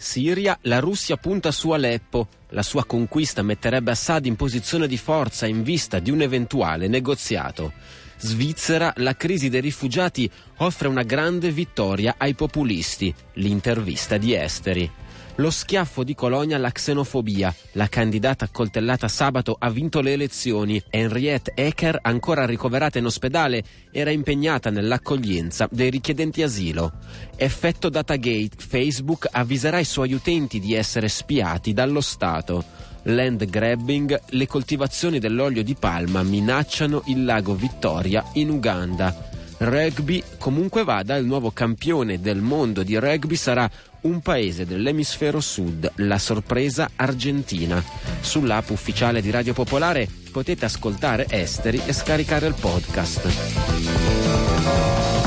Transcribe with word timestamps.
Siria, 0.00 0.56
la 0.62 0.78
Russia 0.78 1.16
punta 1.16 1.50
su 1.50 1.70
Aleppo. 1.70 2.28
La 2.50 2.62
sua 2.62 2.84
conquista 2.84 3.42
metterebbe 3.42 3.90
Assad 3.90 4.26
in 4.26 4.36
posizione 4.36 4.86
di 4.86 4.96
forza 4.96 5.44
in 5.46 5.64
vista 5.64 5.98
di 5.98 6.12
un 6.12 6.22
eventuale 6.22 6.86
negoziato. 6.86 7.72
Svizzera, 8.16 8.92
la 8.98 9.16
crisi 9.16 9.48
dei 9.48 9.60
rifugiati 9.60 10.30
offre 10.58 10.86
una 10.86 11.02
grande 11.02 11.50
vittoria 11.50 12.14
ai 12.16 12.34
populisti. 12.34 13.12
L'intervista 13.34 14.18
di 14.18 14.34
Esteri. 14.34 14.88
Lo 15.38 15.50
schiaffo 15.50 16.02
di 16.02 16.16
Colonia 16.16 16.56
alla 16.56 16.72
xenofobia. 16.72 17.54
La 17.72 17.86
candidata 17.86 18.46
accoltellata 18.46 19.06
sabato 19.06 19.54
ha 19.56 19.70
vinto 19.70 20.00
le 20.00 20.12
elezioni. 20.12 20.82
Henriette 20.90 21.52
Ecker, 21.54 21.96
ancora 22.02 22.44
ricoverata 22.44 22.98
in 22.98 23.04
ospedale, 23.04 23.62
era 23.92 24.10
impegnata 24.10 24.70
nell'accoglienza 24.70 25.68
dei 25.70 25.90
richiedenti 25.90 26.42
asilo. 26.42 26.92
Effetto 27.36 27.88
Datagate. 27.88 28.56
Facebook 28.56 29.28
avviserà 29.30 29.78
i 29.78 29.84
suoi 29.84 30.12
utenti 30.12 30.58
di 30.58 30.74
essere 30.74 31.06
spiati 31.06 31.72
dallo 31.72 32.00
Stato. 32.00 32.64
Land 33.04 33.44
grabbing, 33.44 34.20
le 34.30 34.46
coltivazioni 34.48 35.20
dell'olio 35.20 35.62
di 35.62 35.76
palma 35.78 36.24
minacciano 36.24 37.04
il 37.06 37.24
lago 37.24 37.54
Vittoria 37.54 38.24
in 38.34 38.50
Uganda. 38.50 39.26
Rugby, 39.58 40.22
comunque 40.38 40.84
vada, 40.84 41.16
il 41.16 41.26
nuovo 41.26 41.50
campione 41.50 42.20
del 42.20 42.40
mondo 42.40 42.84
di 42.84 42.96
rugby 42.96 43.34
sarà 43.34 43.68
un 44.02 44.20
paese 44.20 44.66
dell'emisfero 44.66 45.40
sud, 45.40 45.90
la 45.96 46.18
sorpresa 46.18 46.90
Argentina. 46.96 47.82
Sull'app 48.20 48.70
ufficiale 48.70 49.20
di 49.20 49.30
Radio 49.30 49.52
Popolare 49.52 50.08
potete 50.30 50.64
ascoltare 50.64 51.26
Esteri 51.28 51.80
e 51.84 51.92
scaricare 51.92 52.46
il 52.46 52.54
podcast. 52.54 55.17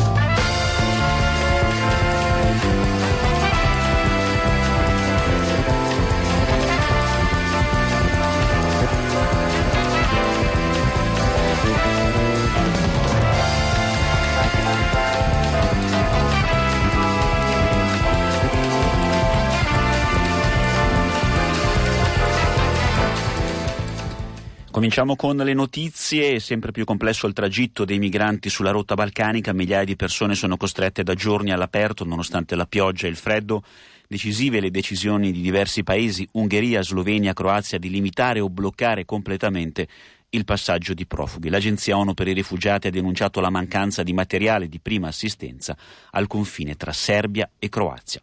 Cominciamo 24.71 25.17
con 25.17 25.35
le 25.35 25.53
notizie, 25.53 26.35
è 26.35 26.39
sempre 26.39 26.71
più 26.71 26.85
complesso 26.85 27.27
il 27.27 27.33
tragitto 27.33 27.83
dei 27.83 27.99
migranti 27.99 28.49
sulla 28.49 28.71
rotta 28.71 28.93
balcanica, 28.93 29.51
migliaia 29.51 29.83
di 29.83 29.97
persone 29.97 30.33
sono 30.33 30.55
costrette 30.55 31.03
da 31.03 31.13
giorni 31.13 31.51
all'aperto 31.51 32.05
nonostante 32.05 32.55
la 32.55 32.65
pioggia 32.65 33.05
e 33.05 33.09
il 33.09 33.17
freddo. 33.17 33.63
Decisive 34.07 34.61
le 34.61 34.71
decisioni 34.71 35.33
di 35.33 35.41
diversi 35.41 35.83
paesi, 35.83 36.25
Ungheria, 36.31 36.81
Slovenia, 36.83 37.33
Croazia, 37.33 37.77
di 37.79 37.89
limitare 37.89 38.39
o 38.39 38.49
bloccare 38.49 39.03
completamente 39.03 39.89
il 40.29 40.45
passaggio 40.45 40.93
di 40.93 41.05
profughi. 41.05 41.49
L'Agenzia 41.49 41.97
ONU 41.97 42.13
per 42.13 42.29
i 42.29 42.33
rifugiati 42.33 42.87
ha 42.87 42.91
denunciato 42.91 43.41
la 43.41 43.49
mancanza 43.49 44.03
di 44.03 44.13
materiale 44.13 44.69
di 44.69 44.79
prima 44.79 45.09
assistenza 45.09 45.75
al 46.11 46.27
confine 46.27 46.75
tra 46.75 46.93
Serbia 46.93 47.49
e 47.59 47.67
Croazia. 47.67 48.21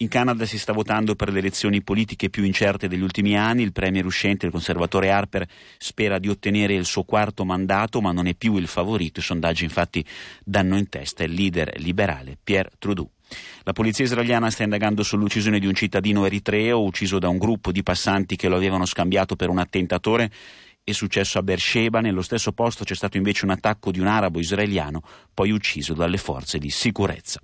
In 0.00 0.06
Canada 0.06 0.46
si 0.46 0.60
sta 0.60 0.72
votando 0.72 1.16
per 1.16 1.32
le 1.32 1.40
elezioni 1.40 1.82
politiche 1.82 2.30
più 2.30 2.44
incerte 2.44 2.86
degli 2.86 3.02
ultimi 3.02 3.36
anni. 3.36 3.64
Il 3.64 3.72
premier 3.72 4.04
uscente, 4.06 4.46
il 4.46 4.52
conservatore 4.52 5.10
Harper, 5.10 5.44
spera 5.76 6.20
di 6.20 6.28
ottenere 6.28 6.74
il 6.74 6.84
suo 6.84 7.02
quarto 7.02 7.44
mandato, 7.44 8.00
ma 8.00 8.12
non 8.12 8.28
è 8.28 8.36
più 8.36 8.54
il 8.58 8.68
favorito. 8.68 9.18
I 9.18 9.24
sondaggi 9.24 9.64
infatti 9.64 10.04
danno 10.44 10.78
in 10.78 10.88
testa 10.88 11.24
il 11.24 11.32
leader 11.32 11.80
liberale 11.80 12.38
Pierre 12.40 12.70
Trudeau. 12.78 13.10
La 13.64 13.72
polizia 13.72 14.04
israeliana 14.04 14.50
sta 14.50 14.62
indagando 14.62 15.02
sull'uccisione 15.02 15.58
di 15.58 15.66
un 15.66 15.74
cittadino 15.74 16.24
eritreo 16.24 16.80
ucciso 16.80 17.18
da 17.18 17.28
un 17.28 17.38
gruppo 17.38 17.72
di 17.72 17.82
passanti 17.82 18.36
che 18.36 18.46
lo 18.46 18.54
avevano 18.54 18.86
scambiato 18.86 19.34
per 19.34 19.48
un 19.48 19.58
attentatore. 19.58 20.30
È 20.84 20.92
successo 20.92 21.40
a 21.40 21.42
Beersheba, 21.42 22.00
nello 22.00 22.22
stesso 22.22 22.52
posto 22.52 22.84
c'è 22.84 22.94
stato 22.94 23.16
invece 23.16 23.44
un 23.44 23.50
attacco 23.50 23.90
di 23.90 23.98
un 23.98 24.06
arabo 24.06 24.38
israeliano, 24.38 25.02
poi 25.34 25.50
ucciso 25.50 25.92
dalle 25.92 26.18
forze 26.18 26.58
di 26.58 26.70
sicurezza. 26.70 27.40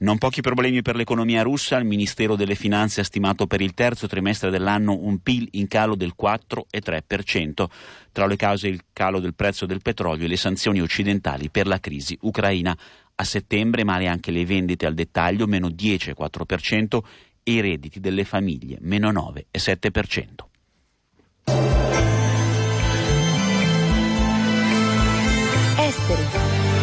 Non 0.00 0.18
pochi 0.18 0.42
problemi 0.42 0.80
per 0.80 0.94
l'economia 0.94 1.42
russa, 1.42 1.76
il 1.76 1.84
Ministero 1.84 2.36
delle 2.36 2.54
Finanze 2.54 3.00
ha 3.00 3.04
stimato 3.04 3.48
per 3.48 3.60
il 3.60 3.74
terzo 3.74 4.06
trimestre 4.06 4.48
dell'anno 4.48 4.96
un 4.96 5.18
PIL 5.18 5.48
in 5.52 5.66
calo 5.66 5.96
del 5.96 6.14
4,3%, 6.16 7.64
tra 8.12 8.26
le 8.26 8.36
cause 8.36 8.68
il 8.68 8.84
calo 8.92 9.18
del 9.18 9.34
prezzo 9.34 9.66
del 9.66 9.82
petrolio 9.82 10.26
e 10.26 10.28
le 10.28 10.36
sanzioni 10.36 10.80
occidentali 10.80 11.50
per 11.50 11.66
la 11.66 11.80
crisi 11.80 12.16
ucraina. 12.22 12.78
A 13.16 13.24
settembre 13.24 13.82
male 13.82 14.06
anche 14.06 14.30
le 14.30 14.44
vendite 14.44 14.86
al 14.86 14.94
dettaglio, 14.94 15.48
meno 15.48 15.66
10,4% 15.66 16.98
e 17.42 17.52
i 17.52 17.60
redditi 17.60 17.98
delle 17.98 18.24
famiglie, 18.24 18.78
meno 18.80 19.10
9,7%. 19.10 20.46
Esteri, 25.80 26.67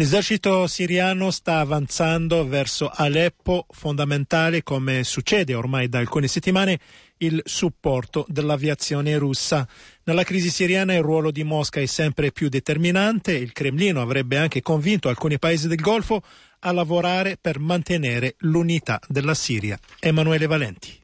L'esercito 0.00 0.66
siriano 0.66 1.30
sta 1.30 1.58
avanzando 1.58 2.48
verso 2.48 2.90
Aleppo, 2.90 3.66
fondamentale 3.68 4.62
come 4.62 5.04
succede 5.04 5.52
ormai 5.52 5.90
da 5.90 5.98
alcune 5.98 6.26
settimane 6.26 6.78
il 7.18 7.42
supporto 7.44 8.24
dell'aviazione 8.26 9.18
russa. 9.18 9.68
Nella 10.04 10.22
crisi 10.22 10.48
siriana 10.48 10.94
il 10.94 11.02
ruolo 11.02 11.30
di 11.30 11.44
Mosca 11.44 11.80
è 11.80 11.84
sempre 11.84 12.32
più 12.32 12.48
determinante. 12.48 13.36
Il 13.36 13.52
Cremlino 13.52 14.00
avrebbe 14.00 14.38
anche 14.38 14.62
convinto 14.62 15.10
alcuni 15.10 15.38
paesi 15.38 15.68
del 15.68 15.82
Golfo 15.82 16.22
a 16.60 16.72
lavorare 16.72 17.36
per 17.38 17.58
mantenere 17.58 18.36
l'unità 18.38 18.98
della 19.06 19.34
Siria. 19.34 19.78
Emanuele 19.98 20.46
Valenti. 20.46 20.98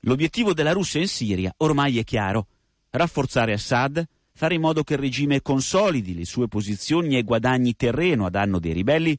L'obiettivo 0.00 0.52
della 0.52 0.72
Russia 0.72 1.00
in 1.00 1.08
Siria 1.08 1.54
ormai 1.56 1.98
è 1.98 2.04
chiaro: 2.04 2.48
rafforzare 2.90 3.54
Assad, 3.54 4.06
fare 4.42 4.56
in 4.56 4.60
modo 4.60 4.82
che 4.82 4.94
il 4.94 4.98
regime 4.98 5.40
consolidi 5.40 6.16
le 6.16 6.24
sue 6.24 6.48
posizioni 6.48 7.16
e 7.16 7.22
guadagni 7.22 7.76
terreno 7.76 8.26
a 8.26 8.28
danno 8.28 8.58
dei 8.58 8.72
ribelli, 8.72 9.16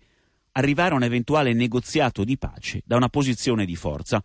arrivare 0.51 0.91
a 0.91 0.97
un 0.97 1.03
eventuale 1.03 1.53
negoziato 1.53 2.25
di 2.25 2.37
pace 2.37 2.81
da 2.83 2.97
una 2.97 3.07
posizione 3.07 3.63
di 3.63 3.77
forza. 3.77 4.21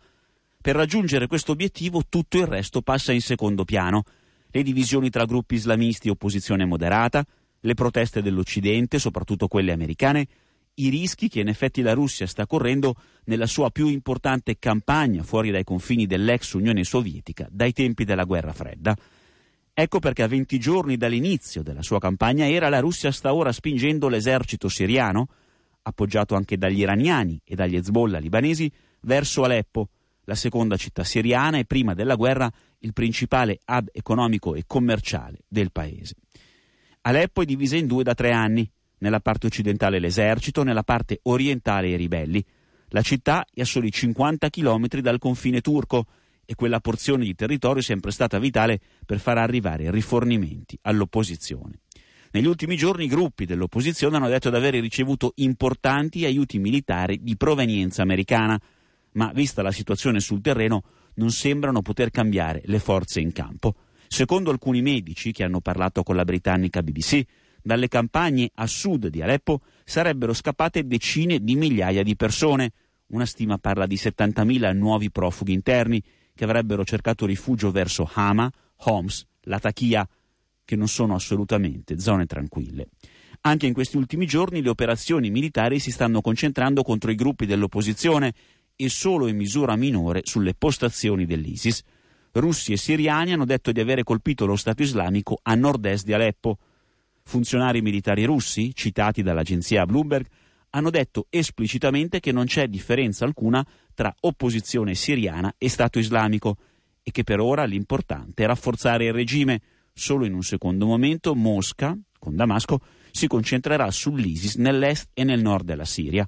Per 0.61 0.75
raggiungere 0.75 1.27
questo 1.27 1.53
obiettivo 1.53 2.03
tutto 2.09 2.37
il 2.37 2.47
resto 2.47 2.81
passa 2.81 3.13
in 3.13 3.21
secondo 3.21 3.63
piano. 3.63 4.03
Le 4.49 4.61
divisioni 4.61 5.09
tra 5.09 5.23
gruppi 5.23 5.55
islamisti 5.55 6.09
e 6.09 6.11
opposizione 6.11 6.65
moderata, 6.65 7.25
le 7.61 7.73
proteste 7.75 8.21
dell'Occidente, 8.21 8.99
soprattutto 8.99 9.47
quelle 9.47 9.71
americane, 9.71 10.27
i 10.73 10.89
rischi 10.89 11.29
che 11.29 11.39
in 11.39 11.47
effetti 11.47 11.81
la 11.81 11.93
Russia 11.93 12.27
sta 12.27 12.45
correndo 12.45 12.95
nella 13.23 13.47
sua 13.47 13.69
più 13.69 13.87
importante 13.87 14.59
campagna 14.59 15.23
fuori 15.23 15.49
dai 15.49 15.63
confini 15.63 16.05
dell'ex 16.05 16.55
Unione 16.55 16.83
Sovietica 16.83 17.47
dai 17.49 17.71
tempi 17.71 18.03
della 18.03 18.25
guerra 18.25 18.51
fredda. 18.51 18.97
Ecco 19.81 19.99
perché 19.99 20.23
a 20.23 20.27
20 20.27 20.59
giorni 20.59 20.97
dall'inizio 20.97 21.63
della 21.63 21.81
sua 21.81 21.99
campagna 21.99 22.45
era 22.45 22.67
la 22.67 22.81
Russia 22.81 23.13
sta 23.13 23.33
ora 23.33 23.53
spingendo 23.53 24.09
l'esercito 24.09 24.67
siriano, 24.67 25.29
appoggiato 25.83 26.35
anche 26.35 26.57
dagli 26.57 26.79
iraniani 26.79 27.39
e 27.45 27.55
dagli 27.55 27.77
Hezbollah 27.77 28.19
libanesi, 28.19 28.69
verso 29.03 29.45
Aleppo, 29.45 29.87
la 30.25 30.35
seconda 30.35 30.75
città 30.75 31.05
siriana 31.05 31.59
e 31.59 31.63
prima 31.63 31.93
della 31.93 32.15
guerra 32.15 32.51
il 32.79 32.91
principale 32.91 33.59
hub 33.65 33.87
economico 33.93 34.53
e 34.53 34.65
commerciale 34.67 35.43
del 35.47 35.71
paese. 35.71 36.15
Aleppo 37.03 37.41
è 37.41 37.45
divisa 37.45 37.77
in 37.77 37.87
due 37.87 38.03
da 38.03 38.13
tre 38.13 38.33
anni, 38.33 38.69
nella 38.97 39.21
parte 39.21 39.47
occidentale 39.47 39.99
l'esercito, 39.99 40.63
nella 40.63 40.83
parte 40.83 41.21
orientale 41.23 41.87
i 41.87 41.95
ribelli. 41.95 42.45
La 42.89 43.01
città 43.01 43.45
è 43.49 43.61
a 43.61 43.65
soli 43.65 43.93
50 43.93 44.49
km 44.49 44.87
dal 44.99 45.19
confine 45.19 45.61
turco 45.61 46.05
e 46.49 46.55
quella 46.55 46.79
porzione 46.79 47.25
di 47.25 47.35
territorio 47.35 47.79
è 47.79 47.83
sempre 47.83 48.09
stata 48.09 48.39
vitale 48.39 48.79
per 49.05 49.19
far 49.19 49.37
arrivare 49.37 49.91
rifornimenti 49.91 50.79
all'opposizione. 50.81 51.81
Negli 52.31 52.47
ultimi 52.47 52.75
giorni 52.75 53.03
i 53.03 53.07
gruppi 53.07 53.45
dell'opposizione 53.45 54.17
hanno 54.17 54.29
detto 54.29 54.49
di 54.49 54.55
aver 54.55 54.73
ricevuto 54.73 55.33
importanti 55.35 56.25
aiuti 56.25 56.57
militari 56.57 57.19
di 57.21 57.37
provenienza 57.37 58.01
americana, 58.01 58.59
ma 59.11 59.31
vista 59.31 59.61
la 59.61 59.71
situazione 59.71 60.19
sul 60.19 60.41
terreno 60.41 60.81
non 61.15 61.29
sembrano 61.29 61.83
poter 61.83 62.09
cambiare 62.09 62.63
le 62.65 62.79
forze 62.79 63.19
in 63.19 63.31
campo. 63.31 63.75
Secondo 64.07 64.49
alcuni 64.49 64.81
medici 64.81 65.31
che 65.31 65.43
hanno 65.43 65.61
parlato 65.61 66.01
con 66.01 66.15
la 66.15 66.25
britannica 66.25 66.81
BBC, 66.81 67.21
dalle 67.61 67.87
campagne 67.87 68.49
a 68.55 68.65
sud 68.65 69.05
di 69.05 69.21
Aleppo 69.21 69.61
sarebbero 69.85 70.33
scappate 70.33 70.87
decine 70.87 71.43
di 71.43 71.53
migliaia 71.53 72.01
di 72.01 72.15
persone. 72.15 72.71
Una 73.09 73.27
stima 73.27 73.59
parla 73.59 73.85
di 73.85 73.97
70.000 73.97 74.75
nuovi 74.75 75.11
profughi 75.11 75.53
interni 75.53 76.01
che 76.39 76.45
avrebbero 76.45 76.85
cercato 76.85 77.25
rifugio 77.25 77.69
verso 77.69 78.09
Hama, 78.13 78.49
Homs, 78.83 79.25
Latakia, 79.41 80.07
che 80.63 80.77
non 80.77 80.87
sono 80.87 81.13
assolutamente 81.13 81.99
zone 81.99 82.27
tranquille. 82.27 82.87
Anche 83.41 83.67
in 83.67 83.73
questi 83.73 83.97
ultimi 83.97 84.25
giorni 84.25 84.61
le 84.61 84.69
operazioni 84.69 85.31
militari 85.31 85.79
si 85.79 85.91
stanno 85.91 86.21
concentrando 86.21 86.81
contro 86.81 87.11
i 87.11 87.15
gruppi 87.15 87.45
dell'opposizione 87.45 88.33
e 88.77 88.87
solo 88.87 89.27
in 89.27 89.35
misura 89.35 89.75
minore 89.75 90.21
sulle 90.23 90.53
postazioni 90.53 91.25
dell'ISIS. 91.25 91.83
Russi 92.31 92.71
e 92.71 92.77
siriani 92.77 93.33
hanno 93.33 93.43
detto 93.43 93.73
di 93.73 93.81
avere 93.81 94.03
colpito 94.03 94.45
lo 94.45 94.55
Stato 94.55 94.81
islamico 94.81 95.39
a 95.43 95.55
nord-est 95.55 96.05
di 96.05 96.13
Aleppo. 96.13 96.57
Funzionari 97.21 97.81
militari 97.81 98.23
russi, 98.23 98.73
citati 98.73 99.21
dall'agenzia 99.23 99.85
Bloomberg, 99.85 100.25
hanno 100.71 100.89
detto 100.89 101.27
esplicitamente 101.29 102.19
che 102.19 102.31
non 102.31 102.45
c'è 102.45 102.67
differenza 102.67 103.25
alcuna 103.25 103.65
tra 103.93 104.13
opposizione 104.21 104.95
siriana 104.95 105.53
e 105.57 105.69
Stato 105.69 105.99
islamico 105.99 106.57
e 107.01 107.11
che 107.11 107.23
per 107.23 107.39
ora 107.39 107.65
l'importante 107.65 108.43
è 108.43 108.47
rafforzare 108.47 109.05
il 109.05 109.13
regime. 109.13 109.61
Solo 109.93 110.25
in 110.25 110.33
un 110.33 110.43
secondo 110.43 110.85
momento 110.85 111.35
Mosca, 111.35 111.97
con 112.17 112.35
Damasco, 112.35 112.79
si 113.11 113.27
concentrerà 113.27 113.89
sull'ISIS 113.89 114.55
nell'est 114.55 115.09
e 115.13 115.23
nel 115.23 115.41
nord 115.41 115.65
della 115.65 115.85
Siria. 115.85 116.27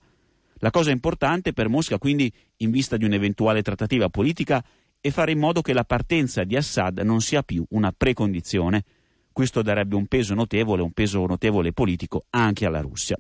La 0.55 0.69
cosa 0.71 0.91
importante 0.91 1.53
per 1.53 1.69
Mosca, 1.69 1.97
quindi, 1.97 2.31
in 2.57 2.71
vista 2.71 2.97
di 2.97 3.05
un'eventuale 3.05 3.61
trattativa 3.61 4.09
politica, 4.09 4.63
è 4.99 5.09
fare 5.09 5.31
in 5.31 5.39
modo 5.39 5.61
che 5.61 5.73
la 5.73 5.83
partenza 5.83 6.43
di 6.43 6.55
Assad 6.55 6.99
non 6.99 7.21
sia 7.21 7.41
più 7.41 7.65
una 7.69 7.91
precondizione. 7.91 8.83
Questo 9.31 9.61
darebbe 9.61 9.95
un 9.95 10.05
peso 10.05 10.33
notevole, 10.33 10.81
un 10.81 10.91
peso 10.91 11.25
notevole 11.25 11.73
politico 11.73 12.25
anche 12.29 12.65
alla 12.65 12.81
Russia. 12.81 13.17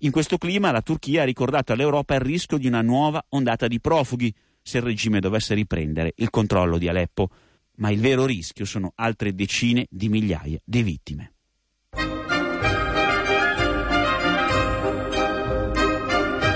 In 0.00 0.10
questo 0.10 0.38
clima 0.38 0.70
la 0.70 0.82
Turchia 0.82 1.22
ha 1.22 1.24
ricordato 1.24 1.72
all'Europa 1.72 2.14
il 2.14 2.20
rischio 2.20 2.58
di 2.58 2.66
una 2.66 2.82
nuova 2.82 3.24
ondata 3.30 3.66
di 3.66 3.80
profughi 3.80 4.34
se 4.62 4.78
il 4.78 4.84
regime 4.84 5.20
dovesse 5.20 5.54
riprendere 5.54 6.12
il 6.16 6.30
controllo 6.30 6.76
di 6.76 6.88
Aleppo, 6.88 7.28
ma 7.76 7.90
il 7.90 8.00
vero 8.00 8.26
rischio 8.26 8.64
sono 8.64 8.92
altre 8.96 9.34
decine 9.34 9.86
di 9.88 10.08
migliaia 10.08 10.58
di 10.64 10.82
vittime. 10.82 11.30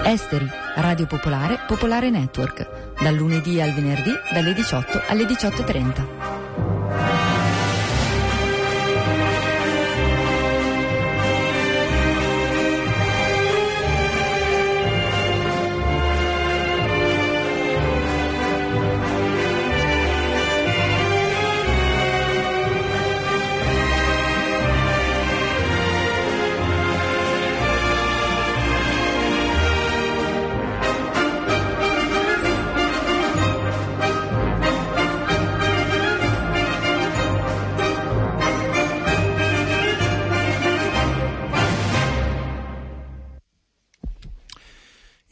Esteri, 0.05 0.47
Radio 0.75 1.07
Popolare, 1.07 1.61
Popolare 1.69 2.11
Network, 2.11 3.01
dal 3.01 3.15
lunedì 3.15 3.61
al 3.61 3.73
venerdì 3.73 4.11
dalle 4.33 4.53
18 4.55 5.03
alle 5.07 5.25
18.30. 5.25 6.40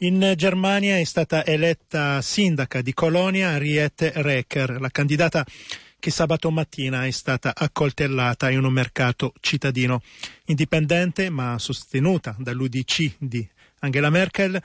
In 0.01 0.33
Germania 0.37 0.97
è 0.97 1.03
stata 1.03 1.45
eletta 1.45 2.21
sindaca 2.21 2.81
di 2.81 2.93
Colonia 2.93 3.57
Riette 3.57 4.13
Recker, 4.15 4.79
la 4.79 4.89
candidata 4.89 5.45
che 5.99 6.09
sabato 6.09 6.49
mattina 6.51 7.05
è 7.05 7.11
stata 7.11 7.53
accoltellata 7.53 8.49
in 8.49 8.63
un 8.63 8.71
mercato 8.71 9.33
cittadino. 9.41 10.01
Indipendente 10.45 11.29
ma 11.29 11.59
sostenuta 11.59 12.33
dall'UDC 12.39 13.15
di 13.17 13.45
Angela 13.79 14.09
Merkel, 14.09 14.63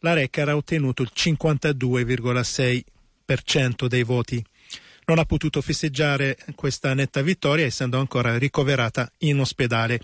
la 0.00 0.12
Recker 0.12 0.50
ha 0.50 0.56
ottenuto 0.56 1.00
il 1.00 1.12
52,6% 1.16 3.86
dei 3.86 4.02
voti. 4.02 4.44
Non 5.06 5.18
ha 5.18 5.24
potuto 5.24 5.62
festeggiare 5.62 6.36
questa 6.54 6.92
netta 6.92 7.22
vittoria 7.22 7.64
essendo 7.64 7.98
ancora 7.98 8.36
ricoverata 8.36 9.10
in 9.20 9.40
ospedale. 9.40 9.98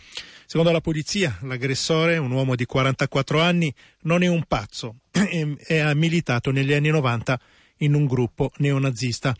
Secondo 0.46 0.70
la 0.72 0.80
polizia, 0.80 1.38
l'aggressore, 1.42 2.16
un 2.16 2.30
uomo 2.30 2.54
di 2.54 2.66
44 2.66 3.40
anni, 3.40 3.72
non 4.02 4.22
è 4.22 4.26
un 4.26 4.44
pazzo 4.46 4.96
e 5.10 5.78
ha 5.78 5.94
militato 5.94 6.50
negli 6.50 6.72
anni 6.72 6.90
90 6.90 7.40
in 7.78 7.94
un 7.94 8.06
gruppo 8.06 8.52
neonazista. 8.58 9.34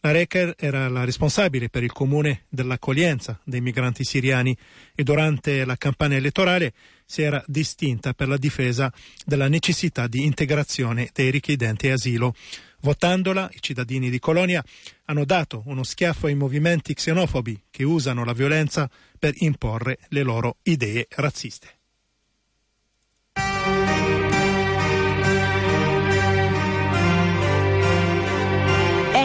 La 0.00 0.12
Reker 0.12 0.54
era 0.56 0.88
la 0.88 1.04
responsabile 1.04 1.68
per 1.68 1.82
il 1.82 1.92
comune 1.92 2.44
dell'accoglienza 2.48 3.40
dei 3.42 3.60
migranti 3.60 4.04
siriani 4.04 4.56
e 4.94 5.02
durante 5.02 5.64
la 5.64 5.76
campagna 5.76 6.16
elettorale 6.16 6.72
si 7.04 7.22
era 7.22 7.42
distinta 7.46 8.12
per 8.12 8.28
la 8.28 8.36
difesa 8.36 8.92
della 9.24 9.48
necessità 9.48 10.06
di 10.06 10.24
integrazione 10.24 11.10
dei 11.12 11.30
richiedenti 11.30 11.88
asilo. 11.88 12.34
Votandola, 12.80 13.48
i 13.52 13.58
cittadini 13.60 14.10
di 14.10 14.18
Colonia 14.18 14.62
hanno 15.06 15.24
dato 15.24 15.62
uno 15.66 15.82
schiaffo 15.82 16.26
ai 16.26 16.34
movimenti 16.34 16.94
xenofobi 16.94 17.64
che 17.70 17.84
usano 17.84 18.24
la 18.24 18.32
violenza 18.32 18.88
per 19.18 19.34
imporre 19.38 19.98
le 20.08 20.22
loro 20.22 20.56
idee 20.62 21.06
razziste. 21.10 21.74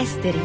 Esteri. 0.02 0.40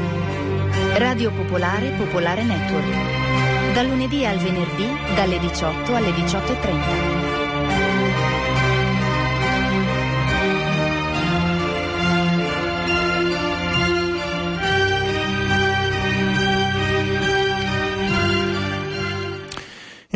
Radio 0.98 1.31
Popolare 1.31 1.89
Popolare 1.92 2.44
Network. 2.44 3.74
Dal 3.74 3.88
lunedì 3.88 4.25
al 4.25 4.38
venerdì 4.38 4.86
dalle 5.15 5.39
18 5.39 5.95
alle 5.95 6.10
18.30. 6.10 7.26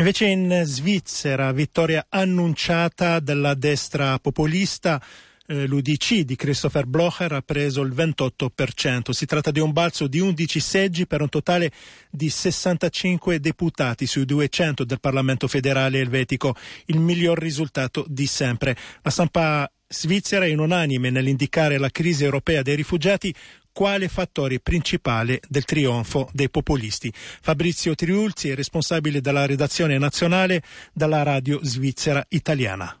Invece 0.02 0.26
in 0.26 0.62
Svizzera, 0.64 1.52
vittoria 1.52 2.06
annunciata 2.08 3.20
dalla 3.20 3.54
destra 3.54 4.18
populista. 4.18 5.00
Eh, 5.46 5.68
L'UDC 5.68 6.22
di 6.22 6.34
Christopher 6.34 6.86
Blocher 6.86 7.30
ha 7.30 7.40
preso 7.40 7.82
il 7.82 7.92
28%. 7.92 9.12
Si 9.12 9.26
tratta 9.26 9.52
di 9.52 9.60
un 9.60 9.70
balzo 9.70 10.08
di 10.08 10.18
11 10.18 10.58
seggi 10.58 11.06
per 11.06 11.20
un 11.20 11.28
totale 11.28 11.70
di 12.10 12.28
65 12.28 13.38
deputati 13.38 14.06
sui 14.06 14.24
200 14.24 14.82
del 14.82 14.98
Parlamento 14.98 15.46
federale 15.46 16.00
elvetico, 16.00 16.56
il 16.86 16.98
miglior 16.98 17.38
risultato 17.38 18.04
di 18.08 18.26
sempre. 18.26 18.76
La 19.02 19.10
stampa 19.10 19.70
svizzera 19.86 20.46
è 20.46 20.52
unanime 20.54 21.10
nell'indicare 21.10 21.78
la 21.78 21.90
crisi 21.90 22.24
europea 22.24 22.62
dei 22.62 22.74
rifugiati 22.74 23.32
quale 23.72 24.08
fattore 24.08 24.60
principale 24.60 25.40
del 25.48 25.64
trionfo 25.64 26.28
dei 26.32 26.50
populisti. 26.50 27.10
Fabrizio 27.14 27.94
Triulzi 27.94 28.50
è 28.50 28.54
responsabile 28.54 29.20
della 29.20 29.46
redazione 29.46 29.98
nazionale 29.98 30.62
della 30.92 31.22
radio 31.22 31.58
svizzera 31.62 32.24
italiana. 32.28 32.96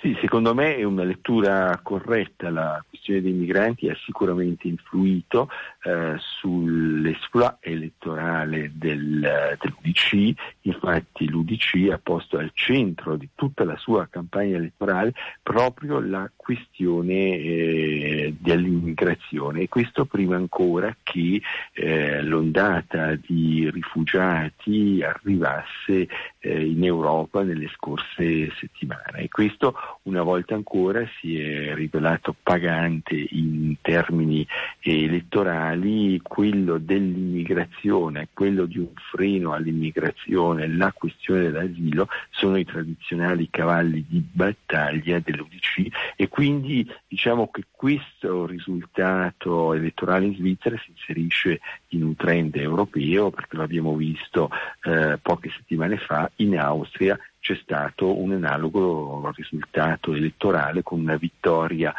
Sì, 0.00 0.16
secondo 0.20 0.52
me 0.52 0.74
è 0.74 0.82
una 0.82 1.04
lettura 1.04 1.78
corretta, 1.80 2.50
la 2.50 2.84
questione 2.88 3.20
dei 3.20 3.30
migranti 3.30 3.88
ha 3.88 3.96
sicuramente 4.04 4.66
influito 4.66 5.48
eh, 5.84 6.14
sull'esploit 6.16 7.56
elettorale 7.60 8.70
del, 8.72 9.56
dell'UDC, 9.58 10.32
infatti 10.62 11.28
l'UDC 11.28 11.90
ha 11.90 11.98
posto 12.00 12.38
al 12.38 12.52
centro 12.54 13.16
di 13.16 13.28
tutta 13.34 13.64
la 13.64 13.76
sua 13.76 14.06
campagna 14.08 14.56
elettorale 14.58 15.12
proprio 15.42 15.98
la 15.98 16.30
questione 16.36 17.36
eh, 17.36 18.34
dell'immigrazione. 18.38 19.62
E 19.62 19.68
questo 19.68 20.04
prima 20.04 20.36
ancora 20.36 20.94
che 21.02 21.42
eh, 21.72 22.22
l'ondata 22.22 23.16
di 23.16 23.68
rifugiati 23.68 25.02
arrivasse 25.02 26.08
eh, 26.38 26.64
in 26.64 26.84
Europa 26.84 27.42
nelle 27.42 27.68
scorse 27.74 28.52
settimane. 28.56 29.22
E 29.22 29.28
questo 29.28 29.74
una 30.02 30.22
volta 30.22 30.54
ancora 30.54 31.04
si 31.18 31.40
è 31.40 31.74
rivelato 31.74 32.36
pagante 32.40 33.26
in 33.30 33.74
termini 33.80 34.46
elettorali 34.80 35.70
quali 35.72 36.20
quello 36.22 36.76
dell'immigrazione, 36.76 38.28
quello 38.34 38.66
di 38.66 38.78
un 38.78 38.90
freno 39.10 39.52
all'immigrazione, 39.52 40.68
la 40.68 40.92
questione 40.92 41.50
dell'asilo 41.50 42.08
sono 42.30 42.56
i 42.56 42.64
tradizionali 42.64 43.48
cavalli 43.50 44.04
di 44.06 44.20
battaglia 44.20 45.18
dell'UDC 45.18 45.86
e 46.16 46.28
quindi 46.28 46.86
diciamo 47.08 47.50
che 47.50 47.64
questo 47.70 48.44
risultato 48.44 49.72
elettorale 49.72 50.26
in 50.26 50.34
Svizzera 50.34 50.76
si 50.76 50.90
inserisce 50.90 51.60
in 51.88 52.02
un 52.04 52.16
trend 52.16 52.54
europeo 52.56 53.30
perché 53.30 53.56
lo 53.56 53.62
abbiamo 53.62 53.96
visto 53.96 54.50
eh, 54.84 55.18
poche 55.22 55.50
settimane 55.56 55.96
fa 55.96 56.30
in 56.36 56.58
Austria 56.58 57.18
c'è 57.40 57.58
stato 57.60 58.20
un 58.20 58.32
analogo 58.32 59.32
risultato 59.34 60.14
elettorale 60.14 60.84
con 60.84 61.00
una 61.00 61.16
vittoria 61.16 61.92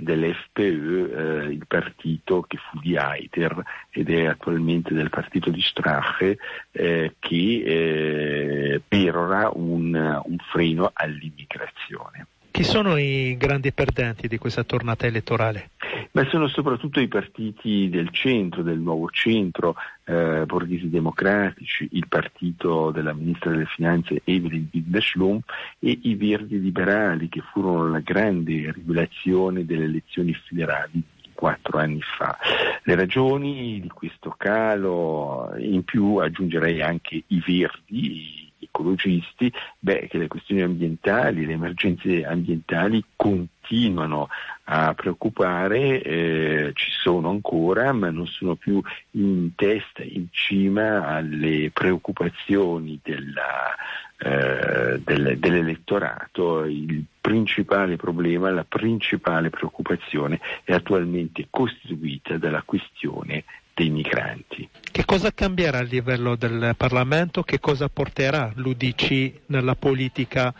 dell'FPÖ, 0.00 0.62
eh, 0.62 1.52
il 1.52 1.66
partito 1.66 2.42
che 2.42 2.56
fu 2.56 2.78
di 2.80 2.96
Eiter 2.96 3.62
ed 3.90 4.10
è 4.10 4.26
attualmente 4.26 4.94
del 4.94 5.10
partito 5.10 5.50
di 5.50 5.60
Strache, 5.60 6.38
eh, 6.72 7.14
che 7.18 7.62
eh, 7.64 8.82
perora 8.86 9.50
un, 9.52 9.94
un 10.24 10.36
freno 10.50 10.90
all'immigrazione. 10.92 12.26
Chi 12.50 12.64
sono 12.64 12.96
i 12.96 13.36
grandi 13.38 13.72
perdenti 13.72 14.28
di 14.28 14.36
questa 14.36 14.64
tornata 14.64 15.06
elettorale? 15.06 15.70
Ma 16.12 16.28
sono 16.28 16.48
soprattutto 16.48 16.98
i 17.00 17.06
partiti 17.06 17.88
del 17.88 18.10
centro, 18.10 18.62
del 18.62 18.78
nuovo 18.78 19.08
centro, 19.10 19.76
eh, 20.04 20.44
borghesi 20.44 20.90
democratici, 20.90 21.88
il 21.92 22.08
partito 22.08 22.90
della 22.90 23.12
ministra 23.12 23.50
delle 23.50 23.66
finanze 23.66 24.20
Evelyn 24.24 24.68
Wittgenstein 24.72 25.40
e 25.78 25.98
i 26.02 26.14
verdi 26.16 26.60
liberali 26.60 27.28
che 27.28 27.42
furono 27.52 27.88
la 27.88 28.00
grande 28.00 28.72
rivelazione 28.72 29.64
delle 29.64 29.84
elezioni 29.84 30.34
federali 30.34 31.02
quattro 31.40 31.78
anni 31.78 32.02
fa. 32.02 32.36
Le 32.82 32.94
ragioni 32.94 33.80
di 33.80 33.88
questo 33.88 34.34
calo, 34.36 35.50
in 35.56 35.84
più 35.84 36.16
aggiungerei 36.16 36.82
anche 36.82 37.22
i 37.28 37.42
verdi, 37.46 38.39
ecologisti, 38.80 39.52
beh, 39.78 40.08
che 40.08 40.18
le 40.18 40.26
questioni 40.26 40.62
ambientali, 40.62 41.44
le 41.44 41.52
emergenze 41.52 42.24
ambientali 42.24 43.04
continuano 43.14 44.28
a 44.64 44.94
preoccupare, 44.94 46.02
eh, 46.02 46.70
ci 46.74 46.90
sono 46.90 47.30
ancora, 47.30 47.92
ma 47.92 48.10
non 48.10 48.26
sono 48.26 48.54
più 48.54 48.80
in 49.12 49.54
testa, 49.54 50.02
in 50.02 50.26
cima 50.30 51.06
alle 51.06 51.70
preoccupazioni 51.72 52.98
della, 53.02 53.74
eh, 54.18 55.00
del, 55.04 55.38
dell'elettorato. 55.38 56.64
Il 56.64 57.04
principale 57.20 57.96
problema, 57.96 58.50
la 58.50 58.64
principale 58.64 59.50
preoccupazione 59.50 60.40
è 60.64 60.72
attualmente 60.72 61.46
costituita 61.50 62.38
dalla 62.38 62.62
questione 62.64 63.44
dei 63.80 63.88
migranti. 63.88 64.68
Che 64.92 65.04
cosa 65.06 65.32
cambierà 65.32 65.78
a 65.78 65.82
livello 65.82 66.36
del 66.36 66.74
Parlamento? 66.76 67.42
Che 67.42 67.58
cosa 67.58 67.88
porterà 67.88 68.52
l'UDC 68.54 69.32
nella 69.46 69.74
politica 69.74 70.52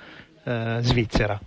eh, 0.43 0.79
svizzera? 0.81 1.39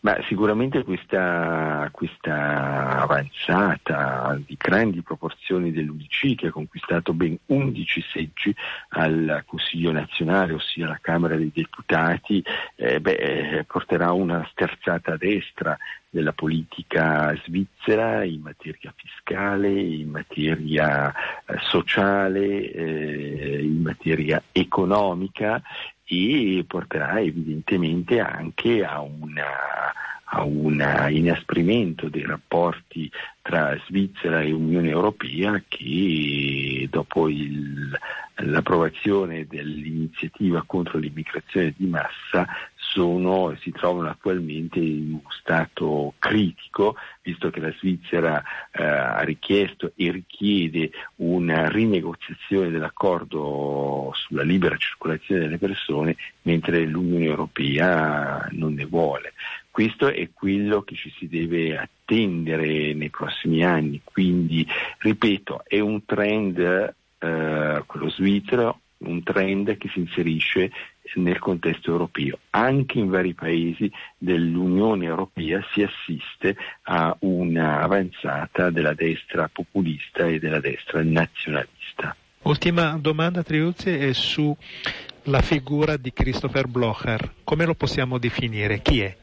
Ma 0.00 0.16
sicuramente 0.26 0.82
questa, 0.82 1.86
questa, 1.92 3.02
avanzata 3.02 4.40
di 4.46 4.56
grandi 4.58 5.02
proporzioni 5.02 5.72
dell'UDC 5.72 6.36
che 6.36 6.46
ha 6.46 6.50
conquistato 6.50 7.12
ben 7.12 7.36
11 7.46 8.04
seggi 8.10 8.54
al 8.90 9.44
Consiglio 9.46 9.92
nazionale, 9.92 10.54
ossia 10.54 10.86
alla 10.86 10.98
Camera 11.02 11.36
dei 11.36 11.50
Deputati, 11.52 12.42
eh, 12.76 12.98
beh, 12.98 13.66
porterà 13.68 14.12
una 14.12 14.48
sterzata 14.50 15.12
a 15.12 15.16
destra 15.18 15.76
della 16.10 16.32
politica 16.32 17.34
svizzera 17.44 18.24
in 18.24 18.40
materia 18.40 18.92
fiscale, 18.96 19.70
in 19.70 20.10
materia 20.10 21.12
eh, 21.46 21.56
sociale, 21.60 22.72
eh, 22.72 23.62
in 23.62 23.80
materia 23.80 24.42
economica 24.50 25.62
e 26.04 26.64
porterà 26.66 27.20
evidentemente 27.20 28.18
anche 28.18 28.84
a, 28.84 29.00
una, 29.00 29.92
a 30.24 30.42
un 30.42 31.06
inasprimento 31.10 32.08
dei 32.08 32.26
rapporti 32.26 33.08
tra 33.40 33.78
Svizzera 33.86 34.42
e 34.42 34.50
Unione 34.50 34.88
Europea 34.88 35.62
che 35.68 36.88
dopo 36.90 37.28
il, 37.28 37.96
l'approvazione 38.42 39.46
dell'iniziativa 39.46 40.64
contro 40.66 40.98
l'immigrazione 40.98 41.74
di 41.76 41.86
massa 41.86 42.46
sono, 42.92 43.56
si 43.60 43.70
trovano 43.70 44.08
attualmente 44.08 44.80
in 44.80 45.12
uno 45.12 45.30
stato 45.30 46.14
critico, 46.18 46.96
visto 47.22 47.50
che 47.50 47.60
la 47.60 47.72
Svizzera 47.78 48.42
eh, 48.72 48.82
ha 48.82 49.20
richiesto 49.20 49.92
e 49.94 50.10
richiede 50.10 50.90
una 51.16 51.68
rinegoziazione 51.68 52.70
dell'accordo 52.70 54.12
sulla 54.14 54.42
libera 54.42 54.76
circolazione 54.76 55.42
delle 55.42 55.58
persone, 55.58 56.16
mentre 56.42 56.84
l'Unione 56.84 57.26
Europea 57.26 58.48
non 58.52 58.74
ne 58.74 58.84
vuole. 58.86 59.34
Questo 59.70 60.08
è 60.08 60.28
quello 60.32 60.82
che 60.82 60.96
ci 60.96 61.12
si 61.16 61.28
deve 61.28 61.78
attendere 61.78 62.92
nei 62.92 63.10
prossimi 63.10 63.64
anni, 63.64 64.00
quindi 64.02 64.66
ripeto, 64.98 65.62
è 65.64 65.78
un 65.78 66.04
trend, 66.04 66.58
eh, 66.58 67.82
quello 67.86 68.10
svizzero, 68.10 68.80
un 69.00 69.22
trend 69.22 69.76
che 69.76 69.88
si 69.88 70.00
inserisce 70.00 70.70
nel 71.14 71.38
contesto 71.38 71.90
europeo. 71.90 72.38
Anche 72.50 72.98
in 72.98 73.08
vari 73.08 73.34
paesi 73.34 73.90
dell'Unione 74.16 75.06
Europea 75.06 75.64
si 75.72 75.82
assiste 75.82 76.56
a 76.82 77.16
un'avanzata 77.20 78.70
della 78.70 78.94
destra 78.94 79.48
populista 79.52 80.26
e 80.26 80.38
della 80.38 80.60
destra 80.60 81.02
nazionalista. 81.02 82.14
Ultima 82.42 82.96
domanda 82.98 83.42
Triuzzi 83.42 83.90
è 83.90 84.12
sulla 84.12 85.42
figura 85.42 85.96
di 85.96 86.12
Christopher 86.12 86.66
Blocher. 86.68 87.34
Come 87.44 87.64
lo 87.64 87.74
possiamo 87.74 88.18
definire? 88.18 88.80
Chi 88.80 89.00
è? 89.00 89.16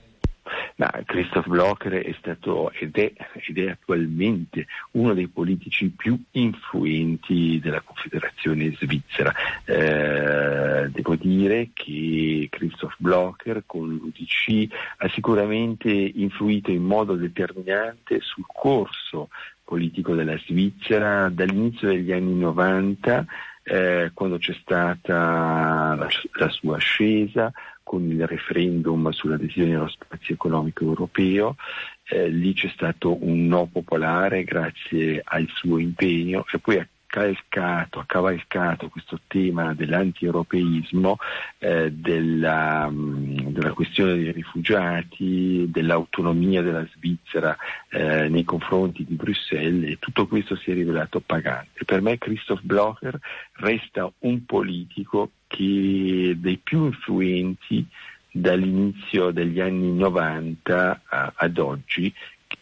Ma 0.78 0.92
Christoph 1.06 1.48
Blocher 1.48 1.94
è 1.94 2.16
stato 2.20 2.72
ed 2.72 2.96
è, 2.98 3.12
ed 3.48 3.58
è, 3.58 3.72
attualmente 3.72 4.68
uno 4.92 5.16
dei 5.16 5.28
politici 5.28 5.90
più 5.90 6.22
influenti 6.32 7.60
della 7.60 7.82
Confederazione 7.82 8.72
svizzera. 8.80 9.34
Eh, 9.66 10.88
devo 10.92 11.16
dire 11.16 11.70
che 11.74 12.48
Christoph 12.52 12.94
Blocher 13.00 13.64
con 13.66 13.90
l'UDC 13.90 14.72
ha 14.98 15.10
sicuramente 15.10 15.90
influito 15.90 16.70
in 16.70 16.84
modo 16.84 17.16
determinante 17.16 18.20
sul 18.22 18.46
corso 18.46 19.30
politico 19.64 20.14
della 20.14 20.38
Svizzera 20.38 21.28
dall'inizio 21.30 21.88
degli 21.90 22.12
anni 22.12 22.36
90 22.36 23.26
eh, 23.64 24.12
quando 24.14 24.38
c'è 24.38 24.56
stata 24.62 25.96
la, 25.96 26.08
la 26.34 26.50
sua 26.50 26.78
ascesa 26.78 27.52
con 27.88 28.03
il 28.10 28.27
referendum 28.27 29.10
sull'adesione 29.12 29.75
allo 29.75 29.88
spazio 29.88 30.34
economico 30.34 30.84
europeo, 30.84 31.56
eh, 32.03 32.27
lì 32.27 32.53
c'è 32.53 32.67
stato 32.67 33.24
un 33.24 33.48
no 33.48 33.70
popolare 33.72 34.44
grazie 34.44 35.22
al 35.24 35.48
suo 35.53 35.77
impegno 35.77 36.46
e 36.51 36.60
poi 36.60 36.79
ha 36.79 36.88
calcato, 37.08 38.00
ha 38.00 38.06
cavalcato 38.06 38.89
questo 38.89 39.22
tema 39.27 39.74
dell'anti-europeismo, 39.74 41.17
eh, 41.60 41.94
della, 41.94 42.89
mm, 42.89 43.48
della, 43.51 43.72
questione 43.72 44.15
dei 44.15 44.34
rifugiati, 44.34 45.67
dell'autonomia 45.70 46.62
della 46.62 46.86
Svizzera 46.94 47.56
eh, 47.89 48.27
nei 48.27 48.44
confronti 48.44 49.06
di 49.06 49.15
Bruxelles 49.15 49.91
e 49.91 49.98
tutto 49.98 50.27
questo 50.27 50.58
si 50.58 50.72
è 50.72 50.74
rivelato 50.74 51.22
pagante. 51.22 51.86
Per 51.86 52.01
me 52.01 52.17
Christoph 52.17 52.63
Blocher 52.63 53.17
resta 53.53 54.12
un 54.20 54.44
politico 54.44 55.32
che 55.48 56.36
dei 56.38 56.58
più 56.58 56.86
influenti 56.86 57.86
dall'inizio 58.32 59.32
degli 59.32 59.60
anni 59.60 59.94
90 59.94 61.01
a, 61.06 61.34
ad 61.36 61.58
oggi 61.58 62.13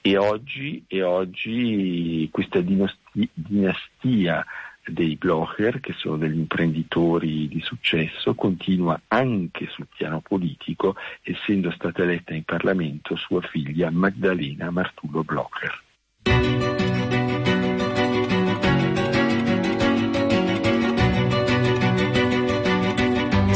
e 0.01 0.18
oggi, 0.18 0.84
e 0.88 1.04
oggi 1.04 2.27
questa 2.32 2.62
dinastia, 2.62 3.27
dinastia 3.34 4.46
dei 4.88 5.15
Blocher, 5.15 5.80
che 5.80 5.94
sono 5.94 6.18
degli 6.18 6.38
imprenditori 6.38 7.48
di 7.48 7.60
successo, 7.62 8.36
continua 8.36 9.00
anche 9.08 9.68
sul 9.68 9.88
piano 9.96 10.22
politico, 10.22 10.96
essendo 11.24 11.72
stata 11.72 12.04
eletta 12.04 12.34
in 12.34 12.44
Parlamento 12.44 13.15
sua 13.15 13.42
figlia 13.42 13.89
Magdalena 13.89 14.70
Martullo 14.70 15.24
Blocher. 15.24 16.85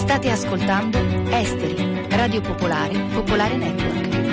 State 0.10 0.32
ascoltando 0.32 0.98
Esteri, 1.30 2.08
Radio 2.10 2.42
Popolare, 2.42 2.98
Popolare 3.14 3.56
Network. 3.58 4.29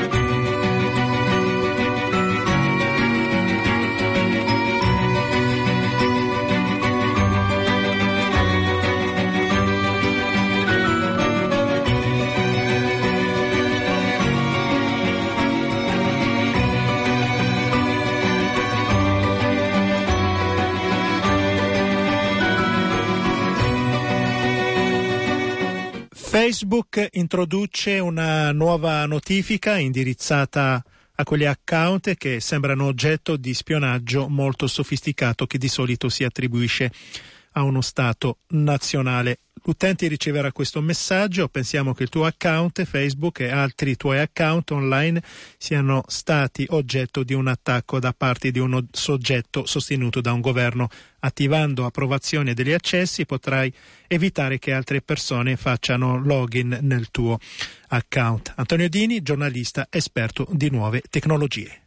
Facebook 26.39 27.09
introduce 27.13 27.99
una 27.99 28.53
nuova 28.53 29.07
notifica 29.07 29.79
indirizzata 29.79 30.85
a 31.15 31.25
quegli 31.25 31.47
account 31.47 32.15
che 32.17 32.41
sembrano 32.41 32.85
oggetto 32.85 33.39
di 33.39 33.55
spionaggio 33.55 34.29
molto 34.29 34.67
sofisticato 34.67 35.47
che 35.47 35.57
di 35.57 35.69
solito 35.69 36.11
si 36.11 36.25
attribuisce 36.25 36.93
a 37.57 37.63
uno 37.63 37.81
Stato 37.81 38.39
nazionale. 38.49 39.41
L'utente 39.65 40.07
riceverà 40.07 40.53
questo 40.53 40.81
messaggio, 40.81 41.49
pensiamo 41.49 41.93
che 41.93 42.05
il 42.05 42.09
tuo 42.09 42.25
account 42.25 42.85
Facebook 42.85 43.41
e 43.41 43.51
altri 43.51 43.97
tuoi 43.97 44.21
account 44.21 44.71
online 44.71 45.21
siano 45.59 46.05
stati 46.07 46.65
oggetto 46.69 47.25
di 47.25 47.35
un 47.35 47.49
attacco 47.49 47.99
da 47.99 48.15
parte 48.17 48.53
di 48.53 48.61
uno 48.61 48.87
soggetto 48.93 49.67
sostenuto 49.67 50.21
da 50.21 50.33
un 50.33 50.41
governo. 50.41 50.89
Attivando 51.19 51.85
approvazione 51.85 52.55
degli 52.55 52.73
accessi 52.73 53.27
potrai 53.27 53.73
evitare 54.07 54.61
che 54.61 54.73
altre 54.73 55.03
persone 55.03 55.57
facciano 55.57 56.17
login 56.17 56.79
nel 56.83 57.11
tuo 57.11 57.39
account. 57.89 58.53
Antonio 58.55 58.89
Dini, 58.89 59.21
giornalista 59.21 59.89
esperto 59.91 60.47
di 60.53 60.71
nuove 60.71 61.03
tecnologie. 61.11 61.86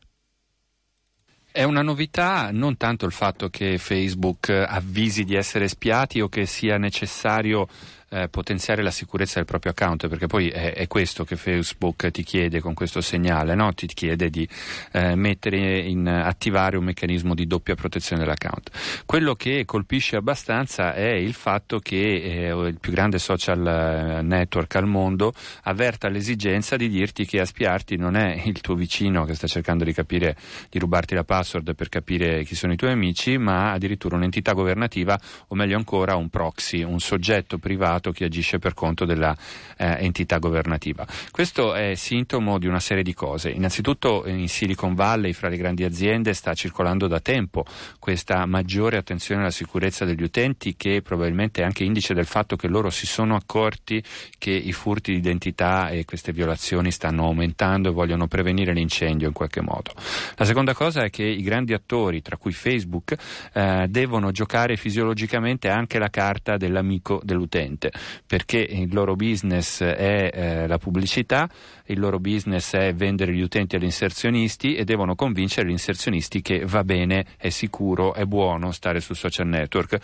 È 1.51 1.63
una 1.63 1.81
novità 1.81 2.51
non 2.51 2.77
tanto 2.77 3.07
il 3.07 3.11
fatto 3.11 3.49
che 3.49 3.79
Facebook 3.79 4.49
avvisi 4.49 5.23
di 5.23 5.33
essere 5.33 5.67
spiati 5.67 6.21
o 6.21 6.29
che 6.29 6.45
sia 6.45 6.77
necessario 6.77 7.67
eh, 8.09 8.27
potenziare 8.27 8.81
la 8.81 8.91
sicurezza 8.91 9.35
del 9.35 9.45
proprio 9.45 9.71
account, 9.71 10.07
perché 10.07 10.27
poi 10.27 10.49
è, 10.49 10.73
è, 10.73 10.87
questo 10.87 11.23
che 11.23 11.35
Facebook 11.35 12.09
ti 12.11 12.23
chiede 12.23 12.59
con 12.59 12.73
questo 12.73 13.01
segnale, 13.01 13.55
no? 13.55 13.73
ti 13.73 13.87
chiede 13.87 14.29
di 14.29 14.47
eh, 14.91 15.11
in 15.11 16.07
attivare 16.07 16.77
un 16.77 16.83
meccanismo 16.85 17.35
di 17.35 17.45
doppia 17.45 17.75
protezione 17.75 18.23
dell'account. 18.23 18.71
Quello 19.05 19.35
che 19.35 19.63
colpisce 19.65 20.15
abbastanza 20.15 20.93
è 20.93 21.11
il 21.11 21.33
fatto 21.33 21.79
che 21.79 22.47
eh, 22.47 22.67
il 22.67 22.79
più 22.79 22.91
grande 22.91 23.19
social 23.19 23.65
eh, 23.65 24.21
network 24.21 24.75
al 24.75 24.87
mondo 24.87 25.33
avverta 25.63 26.09
l'esigenza 26.09 26.75
di 26.75 26.89
dirti 26.89 27.25
che 27.25 27.39
a 27.39 27.45
spiarti 27.45 27.95
non 27.95 28.15
è 28.15 28.41
il 28.45 28.59
tuo 28.61 28.75
vicino 28.75 29.25
che 29.25 29.35
sta 29.35 29.47
cercando 29.47 29.83
di 29.83 29.93
capire, 29.93 30.35
di 30.69 30.79
rubarti 30.79 31.13
la 31.13 31.23
password 31.23 31.75
per 31.75 31.89
capire 31.89 32.43
chi 32.43 32.55
sono 32.55 32.73
i 32.73 32.75
tuoi 32.75 32.91
amici, 32.91 33.37
ma 33.37 33.71
addirittura 33.71 34.15
un'entità 34.15 34.53
governativa 34.53 35.19
o 35.47 35.55
meglio 35.55 35.77
ancora 35.77 36.15
un 36.15 36.29
proxy, 36.29 36.83
un 36.83 36.99
soggetto 36.99 37.57
privato 37.59 37.98
Stato 37.99 38.11
chi 38.11 38.23
agisce 38.23 38.59
per 38.59 38.73
conto 38.73 39.03
dell'entità 39.03 40.35
eh, 40.37 40.39
governativa. 40.39 41.05
Questo 41.31 41.73
è 41.73 41.95
sintomo 41.95 42.57
di 42.57 42.65
una 42.65 42.79
serie 42.79 43.03
di 43.03 43.13
cose. 43.13 43.49
Innanzitutto 43.49 44.23
in 44.25 44.47
Silicon 44.47 44.95
Valley, 44.95 45.33
fra 45.33 45.49
le 45.49 45.57
grandi 45.57 45.83
aziende, 45.83 46.33
sta 46.33 46.53
circolando 46.53 47.07
da 47.07 47.19
tempo 47.19 47.65
questa 47.99 48.45
maggiore 48.45 48.95
attenzione 48.95 49.41
alla 49.41 49.51
sicurezza 49.51 50.05
degli 50.05 50.23
utenti 50.23 50.77
che 50.77 51.01
probabilmente 51.01 51.61
è 51.61 51.65
anche 51.65 51.83
indice 51.83 52.13
del 52.13 52.25
fatto 52.25 52.55
che 52.55 52.69
loro 52.69 52.89
si 52.89 53.05
sono 53.05 53.35
accorti 53.35 54.01
che 54.37 54.51
i 54.51 54.71
furti 54.71 55.11
di 55.11 55.17
identità 55.17 55.89
e 55.89 56.05
queste 56.05 56.31
violazioni 56.31 56.91
stanno 56.91 57.25
aumentando 57.25 57.89
e 57.89 57.91
vogliono 57.91 58.27
prevenire 58.27 58.71
l'incendio 58.71 59.27
in 59.27 59.33
qualche 59.33 59.59
modo. 59.61 59.91
La 60.37 60.45
seconda 60.45 60.73
cosa 60.73 61.03
è 61.03 61.09
che 61.09 61.23
i 61.23 61.41
grandi 61.41 61.73
attori, 61.73 62.21
tra 62.21 62.37
cui 62.37 62.53
Facebook, 62.53 63.13
eh, 63.51 63.87
devono 63.89 64.31
giocare 64.31 64.77
fisiologicamente 64.77 65.67
anche 65.67 65.99
la 65.99 66.09
carta 66.09 66.55
dell'amico 66.55 67.19
dell'utente 67.23 67.88
perché 68.25 68.57
il 68.57 68.93
loro 68.93 69.15
business 69.15 69.83
è 69.83 70.29
eh, 70.33 70.67
la 70.67 70.77
pubblicità, 70.77 71.49
il 71.85 71.99
loro 71.99 72.19
business 72.19 72.75
è 72.75 72.93
vendere 72.93 73.33
gli 73.33 73.41
utenti 73.41 73.75
agli 73.75 73.83
inserzionisti 73.83 74.75
e 74.75 74.83
devono 74.83 75.15
convincere 75.15 75.67
gli 75.67 75.71
inserzionisti 75.71 76.41
che 76.41 76.63
va 76.65 76.83
bene, 76.83 77.25
è 77.37 77.49
sicuro, 77.49 78.13
è 78.13 78.25
buono 78.25 78.71
stare 78.71 78.99
su 78.99 79.13
social 79.13 79.47
network. 79.47 79.97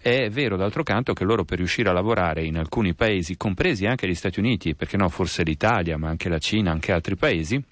È 0.00 0.28
vero 0.30 0.56
d'altro 0.56 0.82
canto 0.82 1.12
che 1.12 1.24
loro 1.24 1.44
per 1.44 1.58
riuscire 1.58 1.90
a 1.90 1.92
lavorare 1.92 2.44
in 2.44 2.56
alcuni 2.56 2.94
paesi, 2.94 3.36
compresi 3.36 3.86
anche 3.86 4.06
gli 4.06 4.14
Stati 4.14 4.38
Uniti, 4.38 4.74
perché 4.74 4.96
no, 4.96 5.08
forse 5.08 5.42
l'Italia, 5.42 5.96
ma 5.96 6.08
anche 6.08 6.28
la 6.28 6.38
Cina, 6.38 6.70
anche 6.70 6.92
altri 6.92 7.16
paesi, 7.16 7.62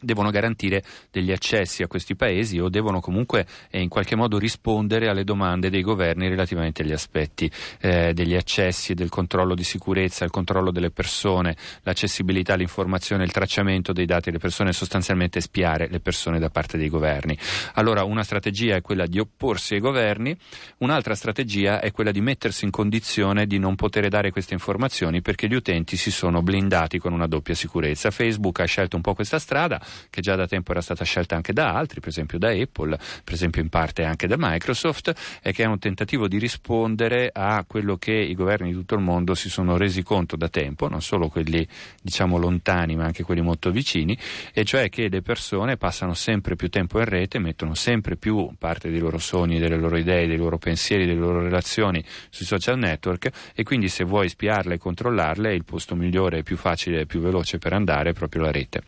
devono 0.00 0.30
garantire 0.30 0.82
degli 1.10 1.32
accessi 1.32 1.82
a 1.82 1.86
questi 1.86 2.14
paesi 2.14 2.58
o 2.58 2.68
devono 2.68 3.00
comunque 3.00 3.46
eh, 3.70 3.80
in 3.80 3.88
qualche 3.88 4.16
modo 4.16 4.38
rispondere 4.38 5.08
alle 5.08 5.24
domande 5.24 5.70
dei 5.70 5.82
governi 5.82 6.28
relativamente 6.28 6.82
agli 6.82 6.92
aspetti 6.92 7.50
eh, 7.80 8.12
degli 8.12 8.34
accessi 8.34 8.92
e 8.92 8.94
del 8.94 9.08
controllo 9.08 9.54
di 9.54 9.64
sicurezza, 9.64 10.24
il 10.24 10.30
controllo 10.30 10.70
delle 10.70 10.90
persone, 10.90 11.56
l'accessibilità 11.82 12.54
all'informazione, 12.54 13.24
il 13.24 13.32
tracciamento 13.32 13.92
dei 13.92 14.06
dati 14.06 14.26
delle 14.26 14.38
persone, 14.38 14.72
sostanzialmente 14.72 15.40
spiare 15.40 15.88
le 15.88 16.00
persone 16.00 16.38
da 16.38 16.50
parte 16.50 16.78
dei 16.78 16.88
governi. 16.88 17.36
Allora 17.74 18.04
una 18.04 18.22
strategia 18.22 18.76
è 18.76 18.82
quella 18.82 19.06
di 19.06 19.18
opporsi 19.18 19.74
ai 19.74 19.80
governi, 19.80 20.36
un'altra 20.78 21.14
strategia 21.14 21.80
è 21.80 21.92
quella 21.92 22.10
di 22.10 22.20
mettersi 22.20 22.64
in 22.64 22.70
condizione 22.70 23.46
di 23.46 23.58
non 23.58 23.74
poter 23.74 24.08
dare 24.08 24.30
queste 24.30 24.54
informazioni 24.54 25.22
perché 25.22 25.48
gli 25.48 25.54
utenti 25.54 25.96
si 25.96 26.10
sono 26.10 26.42
blindati 26.42 26.98
con 26.98 27.12
una 27.12 27.26
doppia 27.26 27.54
sicurezza. 27.54 28.10
Facebook 28.10 28.60
ha 28.60 28.64
scelto 28.64 28.96
un 28.96 29.02
po' 29.02 29.14
questa 29.14 29.38
strada, 29.38 29.80
che 30.10 30.20
già 30.20 30.34
da 30.36 30.46
tempo 30.46 30.72
era 30.72 30.80
stata 30.80 31.04
scelta 31.04 31.36
anche 31.36 31.52
da 31.52 31.74
altri, 31.74 32.00
per 32.00 32.08
esempio 32.08 32.38
da 32.38 32.50
Apple, 32.50 32.98
per 33.24 33.34
esempio 33.34 33.62
in 33.62 33.68
parte 33.68 34.04
anche 34.04 34.26
da 34.26 34.36
Microsoft, 34.38 35.12
e 35.42 35.52
che 35.52 35.64
è 35.64 35.66
un 35.66 35.78
tentativo 35.78 36.28
di 36.28 36.38
rispondere 36.38 37.30
a 37.32 37.64
quello 37.66 37.96
che 37.96 38.12
i 38.12 38.34
governi 38.34 38.68
di 38.68 38.74
tutto 38.74 38.94
il 38.94 39.02
mondo 39.02 39.34
si 39.34 39.48
sono 39.48 39.76
resi 39.76 40.02
conto 40.02 40.36
da 40.36 40.48
tempo, 40.48 40.88
non 40.88 41.02
solo 41.02 41.28
quelli 41.28 41.66
diciamo 42.02 42.38
lontani 42.38 42.96
ma 42.96 43.04
anche 43.04 43.22
quelli 43.22 43.40
molto 43.40 43.70
vicini, 43.70 44.16
e 44.52 44.64
cioè 44.64 44.88
che 44.88 45.08
le 45.08 45.22
persone 45.22 45.76
passano 45.76 46.14
sempre 46.14 46.56
più 46.56 46.68
tempo 46.68 46.98
in 46.98 47.04
rete, 47.04 47.38
mettono 47.38 47.74
sempre 47.74 48.16
più 48.16 48.50
parte 48.58 48.90
dei 48.90 49.00
loro 49.00 49.18
sogni, 49.18 49.58
delle 49.58 49.76
loro 49.76 49.96
idee, 49.96 50.26
dei 50.26 50.36
loro 50.36 50.58
pensieri, 50.58 51.06
delle 51.06 51.18
loro 51.18 51.40
relazioni 51.40 52.04
sui 52.30 52.46
social 52.46 52.78
network 52.78 53.30
e 53.54 53.62
quindi 53.62 53.88
se 53.88 54.04
vuoi 54.04 54.28
spiarle 54.28 54.74
e 54.74 54.78
controllarle 54.78 55.54
il 55.54 55.64
posto 55.64 55.94
migliore, 55.94 56.42
più 56.42 56.56
facile 56.56 57.00
e 57.00 57.06
più 57.06 57.20
veloce 57.20 57.58
per 57.58 57.72
andare 57.72 58.10
è 58.10 58.12
proprio 58.12 58.42
la 58.42 58.50
rete. 58.50 58.82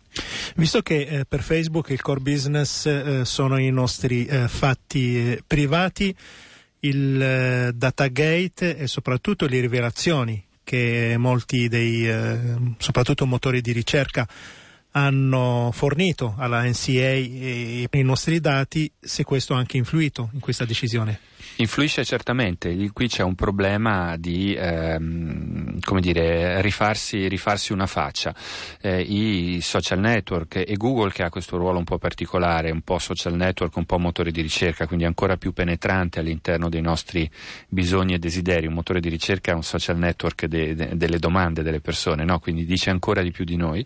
Visto 0.57 0.81
che 0.83 0.88
eh, 0.95 1.25
per 1.27 1.43
Facebook 1.43 1.91
il 1.91 2.01
core 2.01 2.21
business 2.21 2.87
eh, 2.87 3.25
sono 3.25 3.59
i 3.59 3.71
nostri 3.71 4.27
eh, 4.27 4.49
fatti 4.49 5.33
eh, 5.33 5.43
privati, 5.47 6.15
il 6.81 7.21
eh, 7.21 7.73
datagate 7.75 8.77
e 8.77 8.87
soprattutto 8.87 9.47
le 9.47 9.61
rivelazioni 9.61 10.45
che 10.65 11.15
molti 11.19 11.69
dei, 11.69 12.09
eh, 12.09 12.39
soprattutto 12.77 13.27
motori 13.27 13.61
di 13.61 13.73
ricerca, 13.73 14.29
hanno 14.93 15.71
fornito 15.73 16.35
alla 16.37 16.63
NCA 16.63 17.15
i 17.15 18.03
nostri 18.03 18.41
dati, 18.41 18.91
se 19.01 19.25
questo 19.25 19.55
ha 19.55 19.59
anche 19.59 19.77
influito 19.77 20.31
in 20.33 20.41
questa 20.41 20.65
decisione. 20.65 21.28
Influisce 21.57 22.05
certamente, 22.05 22.75
qui 22.93 23.09
c'è 23.09 23.23
un 23.23 23.35
problema 23.35 24.17
di 24.17 24.55
ehm, 24.55 25.79
dire, 25.99 26.61
rifarsi, 26.61 27.27
rifarsi 27.27 27.73
una 27.73 27.87
faccia. 27.87 28.35
Eh, 28.81 29.01
I 29.01 29.61
social 29.61 29.99
network 29.99 30.57
e 30.57 30.75
Google 30.77 31.11
che 31.11 31.25
ha 31.25 31.31
questo 31.31 31.57
ruolo 31.57 31.79
un 31.79 31.85
po' 31.85 31.99
particolare, 31.99 32.71
un 32.71 32.83
po' 32.83 32.99
social 32.99 33.35
network, 33.35 33.77
un 33.77 33.87
po' 33.87 33.99
motore 33.99 34.31
di 34.31 34.41
ricerca, 34.41 34.87
quindi 34.87 35.05
ancora 35.05 35.37
più 35.37 35.53
penetrante 35.53 36.21
all'interno 36.21 36.69
dei 36.69 36.81
nostri 36.81 37.29
bisogni 37.69 38.15
e 38.15 38.19
desideri. 38.19 38.67
Un 38.67 38.75
motore 38.75 39.01
di 39.01 39.09
ricerca 39.09 39.51
è 39.53 39.55
un 39.55 39.65
social 39.65 39.99
network 39.99 40.47
de, 40.47 40.75
de, 40.75 40.97
delle 40.97 41.19
domande 41.19 41.63
delle 41.63 41.81
persone, 41.81 42.25
no? 42.25 42.39
quindi 42.39 42.65
dice 42.65 42.91
ancora 42.91 43.23
di 43.23 43.33
più 43.33 43.45
di 43.45 43.57
noi 43.57 43.85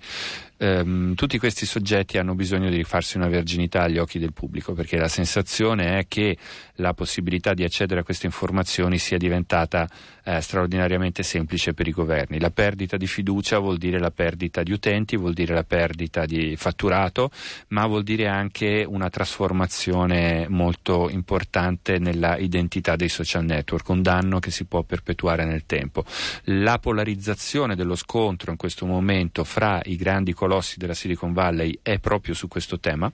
ehm, 0.62 1.14
tutti 1.14 1.38
questi 1.38 1.66
soggetti 1.66 2.18
hanno 2.18 2.34
bisogno 2.34 2.70
di 2.70 2.76
rifarsi 2.76 3.16
una 3.16 3.28
verginità 3.28 3.82
agli 3.82 3.98
occhi 3.98 4.18
del 4.20 4.32
pubblico, 4.32 4.72
perché 4.72 4.96
la 4.96 5.08
sensazione 5.08 5.98
è 5.98 6.06
che 6.06 6.36
la 6.76 6.94
possibilità 6.94 7.41
di 7.52 7.64
accedere 7.64 8.00
a 8.00 8.04
queste 8.04 8.26
informazioni 8.26 8.98
sia 8.98 9.18
diventata 9.18 9.88
eh, 10.24 10.40
straordinariamente 10.40 11.22
semplice 11.22 11.74
per 11.74 11.86
i 11.86 11.92
governi. 11.92 12.38
La 12.38 12.50
perdita 12.50 12.96
di 12.96 13.06
fiducia 13.06 13.58
vuol 13.58 13.78
dire 13.78 13.98
la 13.98 14.10
perdita 14.10 14.62
di 14.62 14.72
utenti, 14.72 15.16
vuol 15.16 15.32
dire 15.32 15.54
la 15.54 15.64
perdita 15.64 16.24
di 16.26 16.56
fatturato, 16.56 17.30
ma 17.68 17.86
vuol 17.86 18.02
dire 18.02 18.28
anche 18.28 18.84
una 18.86 19.10
trasformazione 19.10 20.46
molto 20.48 21.08
importante 21.10 21.98
nella 21.98 22.36
identità 22.36 22.96
dei 22.96 23.08
social 23.08 23.44
network, 23.44 23.88
un 23.88 24.02
danno 24.02 24.38
che 24.38 24.50
si 24.50 24.64
può 24.64 24.82
perpetuare 24.82 25.44
nel 25.44 25.64
tempo. 25.66 26.04
La 26.44 26.78
polarizzazione 26.78 27.74
dello 27.74 27.96
scontro 27.96 28.50
in 28.50 28.56
questo 28.56 28.86
momento 28.86 29.44
fra 29.44 29.80
i 29.84 29.96
grandi 29.96 30.32
colossi 30.32 30.78
della 30.78 30.94
Silicon 30.94 31.32
Valley 31.32 31.78
è 31.82 31.98
proprio 31.98 32.34
su 32.34 32.48
questo 32.48 32.78
tema, 32.78 33.10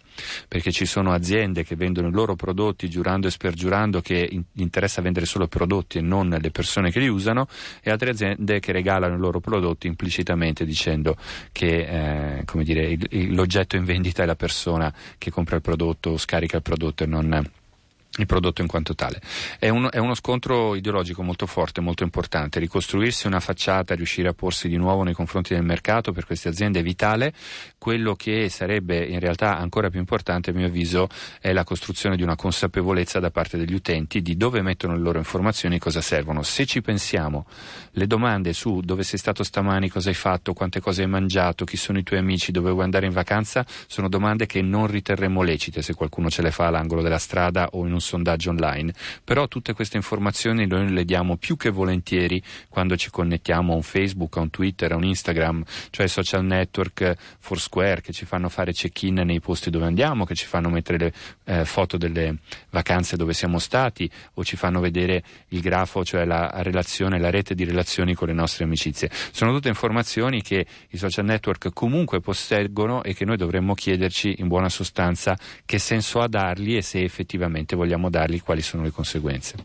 perché 0.47 0.73
ci 0.73 0.87
sono 0.87 1.13
aziende 1.13 1.65
che 1.65 1.77
vendono 1.77 2.09
i 2.09 2.13
loro 2.13 2.35
prodotti 2.35 2.89
giurando 2.89 3.27
e 3.27 3.31
spergiurando 3.31 4.01
che 4.01 4.43
interessa 4.55 5.03
vendere 5.03 5.27
solo 5.27 5.47
prodotti 5.47 5.99
e 5.99 6.03
non 6.03 6.29
le 6.29 6.51
persone 6.51 6.91
che 6.91 6.98
che 6.99 7.05
li 7.05 7.09
usano 7.09 7.47
e 7.81 7.91
altre 7.91 8.11
aziende 8.11 8.61
che 8.61 8.73
regalano 8.73 9.15
i 9.15 9.19
loro 9.19 9.41
prodotti 9.41 9.87
implicitamente 9.87 10.65
dicendo 10.65 11.17
che 11.53 12.41
eh, 12.45 12.63
dire, 12.65 12.91
il, 12.91 13.35
l'oggetto 13.35 13.77
in 13.77 13.85
vendita 13.85 14.25
è 14.25 14.27
la 14.27 14.37
persona 14.37 14.93
che 15.17 15.31
compra 15.31 15.57
il 15.57 15.63
prodotto 15.63 16.11
o 16.11 16.17
scarica 16.19 16.57
il 16.57 16.63
prodotto 16.63 17.05
e 17.05 17.07
non 17.07 17.51
il 18.19 18.27
prodotto 18.27 18.63
in 18.63 18.69
quanto 18.69 18.95
tale. 18.95 19.21
È, 19.59 19.69
un, 19.69 19.89
è, 19.91 19.99
uno 19.99 20.15
scontro 20.15 20.75
ideologico 20.75 21.23
molto 21.23 21.47
forte, 21.47 21.81
molto 21.81 22.03
importante. 22.03 22.59
Ricostruirsi 22.59 23.27
una 23.27 23.41
facciata, 23.41 23.95
riuscire 23.95 24.29
a 24.29 24.33
porsi 24.33 24.69
di 24.69 24.77
nuovo 24.77 25.03
nei 25.03 25.15
confronti 25.15 25.55
del 25.55 25.65
mercato 25.65 26.13
per 26.13 26.27
queste 26.27 26.49
aziende 26.49 26.81
è 26.81 26.83
vitale. 26.83 27.33
Quello 27.79 28.15
che 28.15 28.49
sarebbe 28.49 29.05
in 29.05 29.21
realtà 29.21 29.57
ancora 29.57 29.89
più 29.91 29.99
importante, 29.99 30.51
a 30.51 30.53
mio 30.53 30.67
avviso, 30.67 31.09
è 31.41 31.53
la 31.53 31.65
costruzione 31.65 32.17
di 32.17 32.23
una 32.23 32.37
consapevolezza 32.37 33.21
da 33.21 33.31
parte 33.31 33.57
degli 33.57 33.75
utenti 33.75 34.21
di 34.21 34.37
dove 34.37 34.63
mettono 34.63 34.95
le 34.95 35.03
loro 35.03 35.19
informazioni 35.19 35.77
e 35.77 35.79
cosa 35.79 36.01
servono. 36.01 36.43
Se 36.43 36.67
ci 36.67 36.81
pensiamo, 36.81 37.47
le 37.93 38.07
domande 38.07 38.53
su 38.53 38.81
dove 38.81 39.03
sei 39.03 39.19
stato 39.19 39.43
stamani, 39.43 39.89
cosa 39.89 40.09
hai 40.09 40.15
fatto, 40.15 40.53
quante 40.53 40.81
cose 40.81 41.03
hai 41.03 41.09
mangiato, 41.09 41.65
chi 41.65 41.77
sono 41.77 41.99
i 41.99 42.03
tuoi 42.03 42.19
amici, 42.19 42.51
dove 42.51 42.71
vuoi 42.71 42.85
andare 42.85 43.07
in 43.07 43.13
vacanza, 43.13 43.65
sono 43.87 44.09
domande 44.09 44.47
che 44.47 44.61
non 44.61 44.87
riterremmo 44.87 45.43
lecite 45.43 45.83
se 45.83 45.95
qualcuno 45.95 46.31
ce 46.31 46.43
le 46.43 46.51
fa 46.51 46.67
all'angolo 46.67 47.03
della 47.03 47.19
strada 47.19 47.69
o 47.73 47.87
in 47.87 47.93
un 47.93 48.01
sondaggio 48.09 48.51
online, 48.51 48.93
però 49.23 49.47
tutte 49.49 49.75
queste 49.75 49.97
informazioni 49.97 50.67
noi 50.67 50.91
le 50.91 51.05
diamo 51.05 51.37
più 51.37 51.57
che 51.57 51.71
volentieri 51.71 52.43
quando 52.69 52.97
ci 52.97 53.11
connettiamo 53.11 53.73
a 53.73 53.77
un 53.77 53.83
Facebook, 53.83 54.37
a 54.37 54.41
un 54.41 54.51
Twitter, 54.51 54.93
a 54.93 54.97
un 54.97 55.05
Instagram, 55.05 55.63
cioè 55.91 56.07
social 56.07 56.45
network 56.45 57.15
Foursquare 57.39 58.01
che 58.01 58.13
ci 58.13 58.25
fanno 58.25 58.49
fare 58.49 58.73
check-in 58.73 59.23
nei 59.25 59.41
posti 59.41 59.71
dove 59.71 59.87
andiamo, 59.87 60.25
che 60.25 60.35
ci 60.35 60.47
fanno 60.47 60.71
mettere 60.71 60.99
le 60.99 61.13
eh, 61.45 61.65
foto 61.65 61.97
delle 61.97 62.37
vacanze 62.71 63.17
dove 63.17 63.33
siamo 63.35 63.59
stati 63.59 64.11
o 64.35 64.45
ci 64.45 64.57
fanno 64.57 64.81
vedere 64.81 65.23
il 65.49 65.61
grafo, 65.61 66.05
cioè 66.05 66.25
la 66.25 66.51
relazione, 66.63 67.19
la 67.19 67.31
rete 67.31 67.55
di 67.55 67.65
relazioni 67.65 68.15
con 68.15 68.29
le 68.29 68.35
nostre 68.35 68.65
amicizie. 68.65 69.11
Sono 69.33 69.53
tutte 69.53 69.69
informazioni 69.69 70.43
che 70.43 70.65
i 70.91 70.97
social 70.97 71.25
network 71.25 71.73
comunque 71.73 72.21
posseggono 72.21 73.03
e 73.03 73.15
che 73.15 73.25
noi 73.25 73.37
dovremmo 73.37 73.75
chiederci 73.75 74.37
in 74.39 74.49
buona 74.49 74.69
sostanza 74.69 75.37
che 75.65 75.79
senso 75.79 76.21
ha 76.21 76.29
darli 76.29 76.77
e 76.77 76.83
se 76.83 77.03
effettivamente 77.03 77.77
vogliamo 77.77 77.98
vogliamo 77.99 78.11
dargli 78.11 78.41
quali 78.43 78.63
sono 78.63 78.85
le 78.85 78.91
conseguenze. 78.91 79.57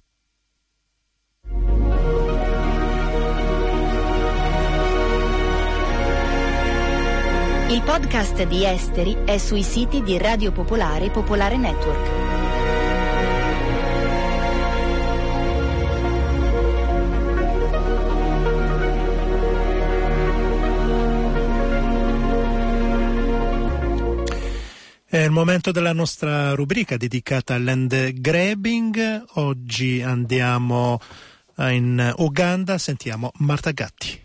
Il 7.70 7.82
podcast 7.82 8.44
di 8.44 8.66
Esteri 8.66 9.18
è 9.26 9.38
sui 9.38 9.64
siti 9.64 10.04
di 10.04 10.18
Radio 10.18 10.52
Popolare 10.52 11.06
e 11.06 11.10
Popolare 11.10 11.58
Network. 11.58 12.23
È 25.14 25.24
il 25.24 25.30
momento 25.30 25.72
della 25.72 25.94
nostra 25.94 26.56
rubrica 26.56 26.98
dedicata 26.98 27.54
al 27.54 27.64
land 27.64 28.14
grabbing. 28.14 29.26
Oggi 29.34 30.02
andiamo 30.02 30.98
in 31.58 32.16
Uganda, 32.18 32.80
sentiamo 32.80 33.30
Marta 33.36 33.70
Gatti. 33.70 34.20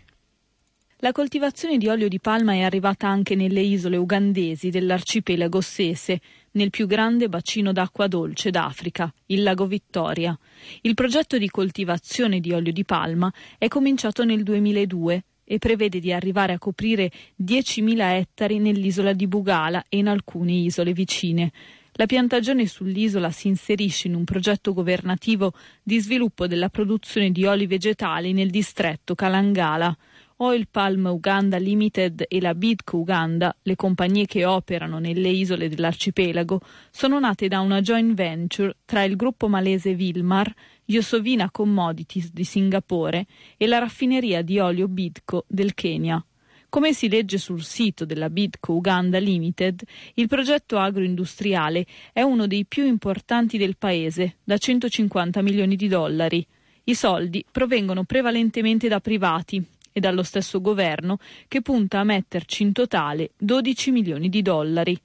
La 1.00 1.12
coltivazione 1.12 1.76
di 1.76 1.88
olio 1.88 2.08
di 2.08 2.18
palma 2.18 2.54
è 2.54 2.62
arrivata 2.62 3.06
anche 3.06 3.34
nelle 3.34 3.60
isole 3.60 3.98
ugandesi 3.98 4.70
dell'arcipelago 4.70 5.60
Sese, 5.60 6.22
nel 6.52 6.70
più 6.70 6.86
grande 6.86 7.28
bacino 7.28 7.72
d'acqua 7.72 8.06
dolce 8.06 8.48
d'Africa, 8.48 9.12
il 9.26 9.42
lago 9.42 9.66
Vittoria. 9.66 10.34
Il 10.80 10.94
progetto 10.94 11.36
di 11.36 11.50
coltivazione 11.50 12.40
di 12.40 12.50
olio 12.52 12.72
di 12.72 12.86
palma 12.86 13.30
è 13.58 13.68
cominciato 13.68 14.24
nel 14.24 14.42
2002 14.42 15.22
e 15.50 15.56
prevede 15.56 15.98
di 15.98 16.12
arrivare 16.12 16.52
a 16.52 16.58
coprire 16.58 17.10
10.000 17.42 18.16
ettari 18.16 18.58
nell'isola 18.58 19.14
di 19.14 19.26
Bugala 19.26 19.82
e 19.88 19.96
in 19.96 20.08
alcune 20.08 20.52
isole 20.52 20.92
vicine. 20.92 21.50
La 21.92 22.04
piantagione 22.04 22.66
sull'isola 22.66 23.30
si 23.30 23.48
inserisce 23.48 24.08
in 24.08 24.14
un 24.14 24.24
progetto 24.24 24.74
governativo 24.74 25.54
di 25.82 25.98
sviluppo 26.00 26.46
della 26.46 26.68
produzione 26.68 27.30
di 27.30 27.46
oli 27.46 27.66
vegetali 27.66 28.34
nel 28.34 28.50
distretto 28.50 29.14
Kalangala. 29.14 29.96
Oil 30.40 30.68
Palm 30.70 31.06
Uganda 31.06 31.56
Limited 31.56 32.26
e 32.28 32.40
la 32.40 32.54
Bidco 32.54 32.98
Uganda, 32.98 33.56
le 33.62 33.74
compagnie 33.74 34.26
che 34.26 34.44
operano 34.44 35.00
nelle 35.00 35.30
isole 35.30 35.68
dell'arcipelago, 35.68 36.60
sono 36.90 37.18
nate 37.18 37.48
da 37.48 37.58
una 37.58 37.80
joint 37.80 38.14
venture 38.14 38.76
tra 38.84 39.02
il 39.02 39.16
gruppo 39.16 39.48
malese 39.48 39.94
Vilmar, 39.94 40.54
Yosovina 40.90 41.50
Commodities 41.50 42.32
di 42.32 42.44
Singapore 42.44 43.26
e 43.58 43.66
la 43.66 43.78
raffineria 43.78 44.40
di 44.40 44.58
olio 44.58 44.88
Bidco 44.88 45.44
del 45.46 45.74
Kenya. 45.74 46.24
Come 46.70 46.94
si 46.94 47.10
legge 47.10 47.36
sul 47.36 47.62
sito 47.62 48.06
della 48.06 48.30
Bidco 48.30 48.72
Uganda 48.72 49.18
Limited, 49.18 49.82
il 50.14 50.28
progetto 50.28 50.78
agroindustriale 50.78 51.84
è 52.12 52.22
uno 52.22 52.46
dei 52.46 52.64
più 52.64 52.86
importanti 52.86 53.58
del 53.58 53.76
paese, 53.76 54.36
da 54.44 54.56
150 54.56 55.42
milioni 55.42 55.76
di 55.76 55.88
dollari. 55.88 56.46
I 56.84 56.94
soldi 56.94 57.44
provengono 57.50 58.04
prevalentemente 58.04 58.88
da 58.88 59.00
privati, 59.00 59.62
e 59.92 60.00
dallo 60.00 60.22
stesso 60.22 60.60
governo 60.60 61.18
che 61.48 61.60
punta 61.60 62.00
a 62.00 62.04
metterci 62.04 62.62
in 62.62 62.72
totale 62.72 63.32
12 63.36 63.90
milioni 63.90 64.28
di 64.28 64.42
dollari. 64.42 64.98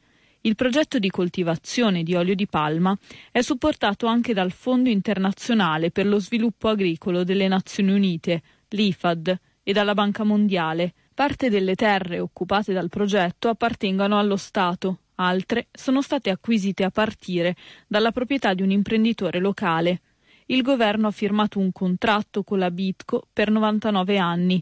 Il 0.45 0.55
progetto 0.55 0.99
di 0.99 1.09
coltivazione 1.09 2.03
di 2.03 2.15
olio 2.15 2.35
di 2.35 2.47
palma 2.47 2.93
è 3.31 3.39
supportato 3.39 4.07
anche 4.07 4.33
dal 4.33 4.51
Fondo 4.51 4.89
internazionale 4.89 5.89
per 5.89 6.05
lo 6.05 6.19
sviluppo 6.19 6.67
agricolo 6.67 7.23
delle 7.23 7.47
Nazioni 7.47 7.93
Unite, 7.93 8.41
l'IFAD, 8.67 9.39
e 9.63 9.71
dalla 9.71 9.93
Banca 9.93 10.25
Mondiale. 10.25 10.95
Parte 11.13 11.49
delle 11.49 11.75
terre 11.75 12.19
occupate 12.19 12.73
dal 12.73 12.89
progetto 12.89 13.47
appartengono 13.47 14.19
allo 14.19 14.35
Stato, 14.35 15.03
altre 15.15 15.67
sono 15.71 16.01
state 16.01 16.29
acquisite 16.29 16.83
a 16.83 16.91
partire 16.91 17.55
dalla 17.87 18.11
proprietà 18.11 18.53
di 18.53 18.63
un 18.63 18.71
imprenditore 18.71 19.39
locale. 19.39 20.01
Il 20.47 20.61
governo 20.61 21.07
ha 21.07 21.11
firmato 21.11 21.59
un 21.59 21.71
contratto 21.71 22.43
con 22.43 22.59
la 22.59 22.69
Bitco 22.69 23.29
per 23.31 23.49
99 23.49 24.17
anni 24.17 24.61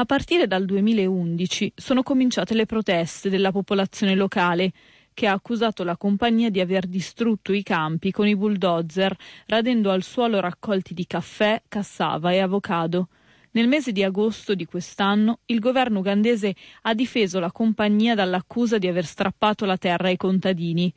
a 0.00 0.04
partire 0.04 0.46
dal 0.46 0.64
2011 0.64 1.72
sono 1.74 2.04
cominciate 2.04 2.54
le 2.54 2.66
proteste 2.66 3.30
della 3.30 3.50
popolazione 3.50 4.14
locale 4.14 4.70
che 5.18 5.26
ha 5.26 5.32
accusato 5.32 5.82
la 5.82 5.96
compagnia 5.96 6.48
di 6.48 6.60
aver 6.60 6.86
distrutto 6.86 7.52
i 7.52 7.64
campi 7.64 8.12
con 8.12 8.28
i 8.28 8.36
bulldozer, 8.36 9.16
radendo 9.46 9.90
al 9.90 10.04
suolo 10.04 10.38
raccolti 10.38 10.94
di 10.94 11.08
caffè, 11.08 11.60
cassava 11.66 12.30
e 12.30 12.38
avocado. 12.38 13.08
Nel 13.50 13.66
mese 13.66 13.90
di 13.90 14.04
agosto 14.04 14.54
di 14.54 14.64
quest'anno 14.64 15.40
il 15.46 15.58
governo 15.58 15.98
ugandese 15.98 16.54
ha 16.82 16.94
difeso 16.94 17.40
la 17.40 17.50
compagnia 17.50 18.14
dall'accusa 18.14 18.78
di 18.78 18.86
aver 18.86 19.04
strappato 19.04 19.64
la 19.64 19.76
terra 19.76 20.06
ai 20.06 20.16
contadini. 20.16 20.94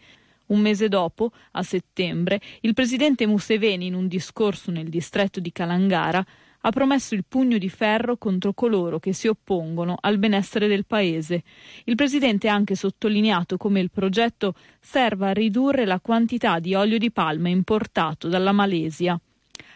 Un 0.49 0.59
mese 0.59 0.87
dopo, 0.87 1.31
a 1.53 1.63
settembre, 1.63 2.39
il 2.59 2.75
presidente 2.75 3.25
Museveni, 3.25 3.87
in 3.87 3.95
un 3.95 4.07
discorso 4.07 4.69
nel 4.69 4.89
distretto 4.89 5.39
di 5.39 5.51
Kalangara, 5.51 6.23
ha 6.61 6.69
promesso 6.69 7.15
il 7.15 7.25
pugno 7.27 7.57
di 7.57 7.69
ferro 7.69 8.17
contro 8.17 8.53
coloro 8.53 8.99
che 8.99 9.13
si 9.13 9.27
oppongono 9.27 9.97
al 9.99 10.17
benessere 10.17 10.67
del 10.67 10.85
paese. 10.85 11.43
Il 11.85 11.95
presidente 11.95 12.49
ha 12.49 12.53
anche 12.53 12.75
sottolineato 12.75 13.57
come 13.57 13.79
il 13.79 13.91
progetto 13.91 14.53
serva 14.79 15.29
a 15.29 15.33
ridurre 15.33 15.85
la 15.85 15.99
quantità 15.99 16.59
di 16.59 16.75
olio 16.75 16.97
di 16.97 17.11
palma 17.11 17.49
importato 17.49 18.27
dalla 18.27 18.51
Malesia. 18.51 19.19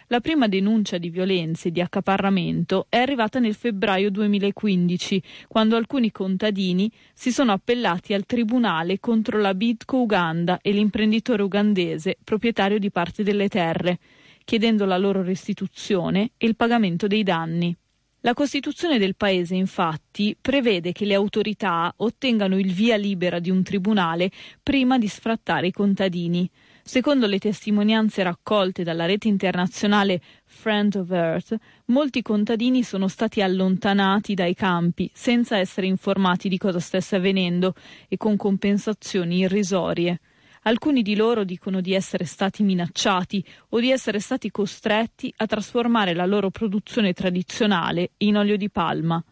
La 0.10 0.20
prima 0.20 0.48
denuncia 0.48 1.00
di 1.00 1.10
violenze 1.10 1.70
e 1.70 1.72
di 1.72 1.82
accaparramento 1.82 2.86
è 2.90 2.98
arrivata 2.98 3.40
nel 3.40 3.56
febbraio 3.56 4.12
2015, 4.12 5.24
quando 5.48 5.78
alcuni 5.78 6.12
contadini 6.12 6.92
si 7.12 7.32
sono 7.32 7.54
appellati 7.54 8.14
al 8.14 8.28
tribunale 8.28 9.00
contro 9.00 9.40
la 9.40 9.56
Bidco 9.56 9.98
Uganda 9.98 10.60
e 10.62 10.72
l'imprenditore 10.74 11.42
ugandese 11.42 12.18
proprietario 12.24 12.78
di 12.78 12.92
parte 12.92 13.24
delle 13.24 13.48
terre 13.48 13.98
chiedendo 14.46 14.86
la 14.86 14.98
loro 14.98 15.22
restituzione 15.22 16.32
e 16.38 16.48
il 16.48 16.56
pagamento 16.56 17.08
dei 17.08 17.24
danni. 17.24 17.76
La 18.22 18.34
Costituzione 18.34 18.98
del 18.98 19.16
Paese, 19.16 19.54
infatti, 19.54 20.36
prevede 20.40 20.94
che 20.94 21.06
le 21.06 21.14
autorità 21.14 21.94
ottengano 21.98 22.58
il 22.58 22.72
via 22.72 22.96
libera 22.96 23.38
di 23.38 23.52
un 23.52 23.62
tribunale 23.62 24.32
prima 24.64 24.98
di 24.98 25.08
sfrattare 25.08 25.68
i 25.68 25.72
contadini. 25.72 26.50
Secondo 26.82 27.28
le 27.28 27.38
testimonianze 27.38 28.24
raccolte 28.24 28.82
dalla 28.84 29.06
rete 29.06 29.28
internazionale 29.28 30.22
Friend 30.44 30.96
of 30.96 31.12
Earth, 31.12 31.56
molti 31.86 32.24
contadini 32.24 32.82
sono 32.82 33.08
stati 33.08 33.42
allontanati 33.42 34.34
dai 34.34 34.56
campi 34.56 35.10
senza 35.14 35.58
essere 35.58 35.86
informati 35.86 36.50
di 36.50 36.58
cosa 36.58 36.80
stesse 36.80 37.18
avvenendo 37.18 37.76
e 38.08 38.18
con 38.18 38.38
compensazioni 38.38 39.38
irrisorie. 39.40 40.20
Alcuni 40.68 41.04
di 41.04 41.16
loro 41.16 41.44
dicono 41.44 41.80
di 41.80 41.94
essere 41.94 42.26
stati 42.26 42.64
minacciati 42.64 43.46
o 43.70 43.80
di 43.80 43.92
essere 43.92 44.20
stati 44.20 44.50
costretti 44.50 45.32
a 45.38 45.46
trasformare 45.46 46.16
la 46.16 46.26
loro 46.26 46.50
produzione 46.50 47.14
tradizionale 47.14 48.14
in 48.18 48.36
olio 48.36 48.58
di 48.58 48.72
palma. 48.72 49.24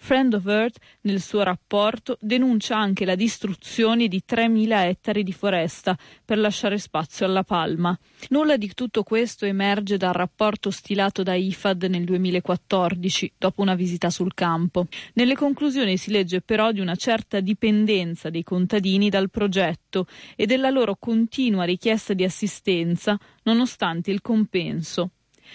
Friend 0.00 0.32
of 0.32 0.46
Earth, 0.46 0.78
nel 1.02 1.20
suo 1.20 1.42
rapporto, 1.42 2.16
denuncia 2.20 2.76
anche 2.76 3.04
la 3.04 3.16
distruzione 3.16 4.08
di 4.08 4.22
3.000 4.26 4.86
ettari 4.86 5.22
di 5.22 5.32
foresta 5.32 5.98
per 6.24 6.38
lasciare 6.38 6.78
spazio 6.78 7.26
alla 7.26 7.42
palma. 7.42 7.98
Nulla 8.30 8.56
di 8.56 8.72
tutto 8.72 9.02
questo 9.02 9.44
emerge 9.44 9.96
dal 9.96 10.14
rapporto 10.14 10.70
stilato 10.70 11.22
da 11.22 11.34
IFAD 11.34 11.84
nel 11.84 12.04
2014, 12.04 13.34
dopo 13.36 13.60
una 13.60 13.74
visita 13.74 14.08
sul 14.08 14.32
campo. 14.34 14.86
Nelle 15.14 15.34
conclusioni 15.34 15.96
si 15.98 16.10
legge 16.10 16.40
però 16.40 16.72
di 16.72 16.80
una 16.80 16.96
certa 16.96 17.40
dipendenza 17.40 18.30
dei 18.30 18.44
contadini 18.44 19.10
dal 19.10 19.30
progetto 19.30 20.06
e 20.36 20.46
della 20.46 20.70
loro 20.70 20.96
continua 20.98 21.64
richiesta 21.64 22.14
di 22.14 22.24
assistenza 22.24 23.18
nonostante 23.42 24.10
il 24.10 24.22
compenso. 24.22 25.10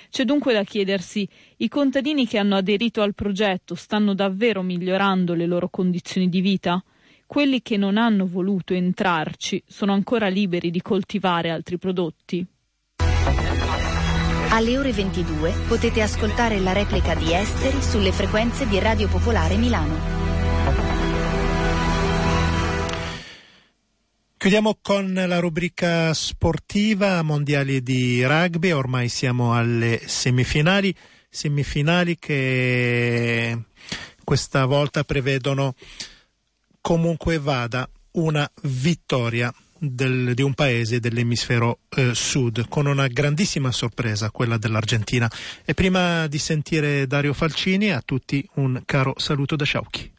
C'è 0.10 0.26
dunque 0.26 0.54
da 0.54 0.64
chiedersi 0.64 1.28
i 1.58 1.68
contadini 1.68 2.28
che 2.28 2.38
hanno 2.38 2.56
aderito 2.56 3.02
al 3.02 3.14
progetto 3.14 3.76
stanno 3.76 4.14
davvero 4.14 4.62
migliorando 4.62 5.34
le 5.34 5.46
loro 5.46 5.70
condizioni 5.70 6.30
di 6.30 6.42
vita? 6.42 6.84
Quelli 7.26 7.62
che 7.62 7.78
non 7.78 7.98
hanno 7.98 8.28
voluto 8.28 8.74
entrarci 8.74 9.64
sono 9.66 9.94
ancora 9.94 10.28
liberi 10.28 10.70
di 10.70 10.82
coltivare 10.82 11.50
altri 11.50 11.78
prodotti? 11.78 12.46
Alle 14.50 14.78
ore 14.78 14.92
22 14.92 15.52
potete 15.68 16.02
ascoltare 16.02 16.60
la 16.60 16.74
replica 16.74 17.16
di 17.16 17.34
Esteri 17.34 17.82
sulle 17.82 18.12
frequenze 18.12 18.68
di 18.68 18.78
Radio 18.78 19.08
Popolare 19.08 19.56
Milano. 19.56 20.23
Chiudiamo 24.44 24.78
con 24.82 25.14
la 25.14 25.40
rubrica 25.40 26.14
sportiva 26.14 27.22
mondiali 27.22 27.82
di 27.82 28.26
rugby, 28.26 28.72
ormai 28.72 29.08
siamo 29.08 29.56
alle 29.56 30.02
semifinali, 30.06 30.94
semifinali 31.30 32.18
che 32.20 33.58
questa 34.22 34.66
volta 34.66 35.06
prevedono 35.06 35.76
comunque 36.82 37.40
vada 37.40 37.90
una 38.16 38.46
vittoria 38.64 39.50
del, 39.78 40.34
di 40.34 40.42
un 40.42 40.54
paese 40.54 41.00
dell'emisfero 41.00 41.80
eh, 41.96 42.14
sud, 42.14 42.68
con 42.68 42.86
una 42.86 43.08
grandissima 43.08 43.72
sorpresa, 43.72 44.30
quella 44.30 44.58
dell'Argentina. 44.58 45.32
E 45.64 45.74
prima 45.74 46.28
di 46.28 46.38
sentire 46.38 47.08
Dario 47.08 47.32
Falcini, 47.32 47.94
a 47.94 48.02
tutti 48.02 48.46
un 48.56 48.82
caro 48.84 49.14
saluto 49.16 49.56
da 49.56 49.64
Sciauchi. 49.64 50.13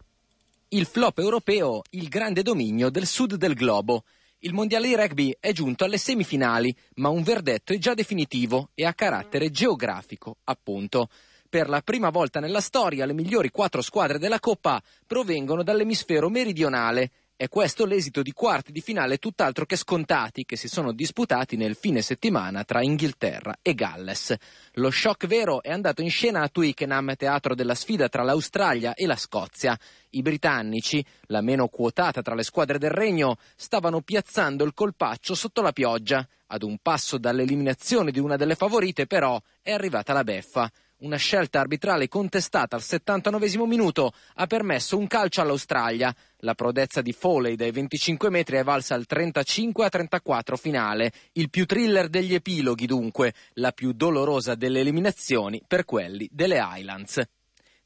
Il 0.75 0.87
flop 0.87 1.21
europeo, 1.21 1.83
il 1.91 2.09
grande 2.09 2.43
dominio 2.43 2.91
del 2.91 3.07
sud 3.07 3.37
del 3.37 3.55
globo. 3.55 4.03
Il 4.41 4.53
mondiale 4.53 4.89
di 4.89 4.97
rugby 4.97 5.37
è 5.39 5.53
giunto 5.53 5.85
alle 5.85 5.99
semifinali, 5.99 6.75
ma 6.95 7.11
un 7.11 7.23
verdetto 7.23 7.73
è 7.73 7.79
già 7.79 7.95
definitivo 7.95 8.71
e 8.75 8.85
ha 8.85 8.93
carattere 8.93 9.53
geografico, 9.53 10.39
appunto. 10.43 11.11
Per 11.49 11.69
la 11.69 11.81
prima 11.81 12.11
volta 12.11 12.41
nella 12.41 12.61
storia 12.61 13.07
le 13.07 13.13
migliori 13.13 13.51
quattro 13.51 13.83
squadre 13.83 14.19
della 14.19 14.41
Coppa 14.41 14.83
provengono 15.07 15.63
dall'emisfero 15.63 16.29
meridionale 16.29 17.13
è 17.37 17.49
questo 17.49 17.85
l'esito 17.85 18.23
di 18.23 18.31
quarti 18.31 18.71
di 18.71 18.81
finale 18.81 19.19
tutt'altro 19.19 19.67
che 19.67 19.75
scontati 19.75 20.45
che 20.45 20.55
si 20.55 20.69
sono 20.69 20.93
disputati 20.93 21.57
nel 21.57 21.75
fine 21.75 22.01
settimana 22.01 22.63
tra 22.63 22.81
Inghilterra 22.81 23.59
e 23.61 23.75
Galles. 23.75 24.33
Lo 24.75 24.89
shock 24.93 25.27
vero 25.27 25.61
è 25.61 25.73
andato 25.73 26.01
in 26.01 26.11
scena 26.11 26.43
a 26.43 26.49
Twickenham, 26.49 27.17
teatro 27.17 27.57
della 27.57 27.75
sfida 27.75 28.09
tra 28.09 28.23
l'Australia 28.23 28.95
e 28.95 29.07
la 29.07 29.17
Scozia. 29.17 29.77
I 30.17 30.23
britannici, 30.23 31.05
la 31.27 31.41
meno 31.41 31.69
quotata 31.69 32.23
tra 32.23 32.35
le 32.35 32.45
squadre 32.45 32.79
del 32.79 32.91
regno, 32.91 33.37
stavano 33.57 34.01
piazzando 34.01 34.65
il 34.65 34.75
colpaccio 34.75 35.35
sotto 35.35 35.61
la 35.61 35.73
pioggia. 35.73 36.27
Ad 36.47 36.63
un 36.63 36.79
passo 36.81 37.19
dall'eliminazione 37.19 38.13
di 38.13 38.21
una 38.21 38.37
delle 38.37 38.55
favorite, 38.55 39.07
però, 39.07 39.41
è 39.61 39.73
arrivata 39.73 40.13
la 40.13 40.23
beffa. 40.23 40.71
Una 40.99 41.17
scelta 41.17 41.59
arbitrale 41.59 42.07
contestata 42.07 42.77
al 42.77 42.83
79 42.83 43.67
minuto 43.67 44.13
ha 44.35 44.47
permesso 44.47 44.97
un 44.97 45.09
calcio 45.09 45.41
all'Australia. 45.41 46.15
La 46.39 46.55
prodezza 46.55 47.03
di 47.03 47.13
Foley 47.13 47.57
dai 47.57 47.73
25 47.73 48.31
metri 48.31 48.57
è 48.57 48.63
valsa 48.63 48.95
al 48.95 49.05
35 49.05 49.85
a 49.85 49.89
34 49.89 50.57
finale. 50.57 51.13
Il 51.33 51.51
più 51.51 51.67
thriller 51.67 52.09
degli 52.09 52.35
epiloghi 52.35 52.87
dunque, 52.87 53.35
la 53.55 53.73
più 53.73 53.93
dolorosa 53.93 54.55
delle 54.55 54.81
eliminazioni 54.81 55.61
per 55.67 55.85
quelli 55.85 56.29
delle 56.31 56.59
Highlands. 56.59 57.21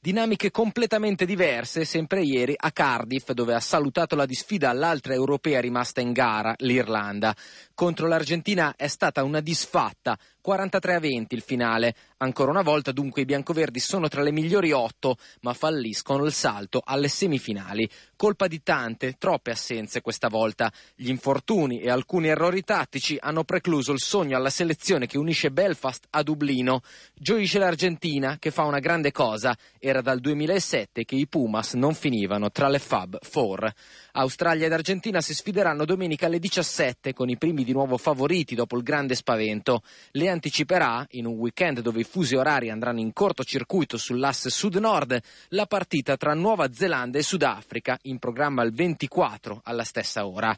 Dinamiche 0.01 0.53
completamente 0.53 1.27
diverse 1.27 1.85
sempre 1.85 2.23
ieri 2.23 2.55
a 2.57 2.71
Cardiff, 2.71 3.33
dove 3.33 3.55
ha 3.55 3.59
salutato 3.59 4.15
la 4.15 4.27
disfida 4.27 4.71
all'altra 4.71 5.13
europea 5.13 5.61
rimasta 5.61 6.01
in 6.01 6.13
gara, 6.13 6.55
l'Irlanda. 6.59 7.35
Contro 7.75 8.07
l'Argentina 8.07 8.75
è 8.77 8.87
stata 8.87 9.25
una 9.25 9.41
disfatta, 9.41 10.17
43 10.49 10.95
a 10.95 10.99
20 10.99 11.35
il 11.35 11.43
finale. 11.43 11.95
Ancora 12.21 12.51
una 12.51 12.63
volta 12.63 12.91
dunque 12.91 13.21
i 13.21 13.27
biancoverdi 13.27 13.79
sono 13.81 14.09
tra 14.09 14.23
le 14.23 14.33
migliori 14.33 14.73
otto, 14.73 15.19
ma 15.43 15.53
falliscono 15.53 16.25
il 16.25 16.33
salto 16.33 16.81
alle 16.83 17.09
semifinali. 17.09 17.87
Colpa 18.17 18.47
di 18.47 18.63
tante, 18.63 19.17
troppe 19.19 19.51
assenze 19.51 20.01
questa 20.01 20.29
volta. 20.29 20.73
Gli 20.95 21.11
infortuni 21.11 21.81
e 21.83 21.91
alcuni 21.91 22.29
errori 22.29 22.63
tattici 22.63 23.19
hanno 23.21 23.45
precluso 23.45 23.93
il 23.93 24.01
sogno 24.01 24.39
alla 24.39 24.49
selezione 24.49 25.07
che 25.07 25.19
unisce 25.19 25.51
Belfast 25.51 26.07
a 26.09 26.23
Dublino. 26.23 26.81
Gioisce 27.13 27.59
l'Argentina 27.59 28.39
che 28.39 28.51
fa 28.51 28.63
una 28.63 28.79
grande 28.79 29.13
cosa. 29.13 29.55
Era 29.79 30.01
dal 30.01 30.19
2007 30.19 31.05
che 31.05 31.15
i 31.15 31.29
Pumas 31.29 31.75
non 31.75 31.93
finivano 31.93 32.51
tra 32.51 32.69
le 32.69 32.79
Fab 32.79 33.19
Four. 33.21 33.71
Australia 34.19 34.67
ed 34.67 34.73
Argentina 34.73 35.21
si 35.21 35.33
sfideranno 35.33 35.85
domenica 35.85 36.27
alle 36.27 36.41
17 36.41 37.13
con 37.13 37.29
i 37.29 37.37
primi 37.37 37.63
di 37.63 37.71
nuovo 37.71 37.97
favoriti 37.97 38.57
dopo 38.57 38.77
il 38.77 38.83
grande 38.83 39.15
spavento. 39.15 39.83
Le 40.11 40.29
anticiperà, 40.29 41.07
in 41.11 41.25
un 41.25 41.35
weekend 41.35 41.81
dove 41.81 42.01
i 42.01 42.05
fusi 42.05 42.35
orari 42.35 42.69
andranno 42.69 42.99
in 42.99 43.13
cortocircuito 43.13 43.97
sull'asse 43.97 44.51
sud-nord, 44.51 45.21
la 45.51 45.67
partita 45.67 46.17
tra 46.17 46.35
Nuova 46.35 46.73
Zelanda 46.73 47.19
e 47.19 47.23
Sudafrica, 47.23 47.97
in 48.03 48.19
programma 48.19 48.65
il 48.65 48.73
24 48.73 49.61
alla 49.63 49.85
stessa 49.85 50.27
ora. 50.27 50.57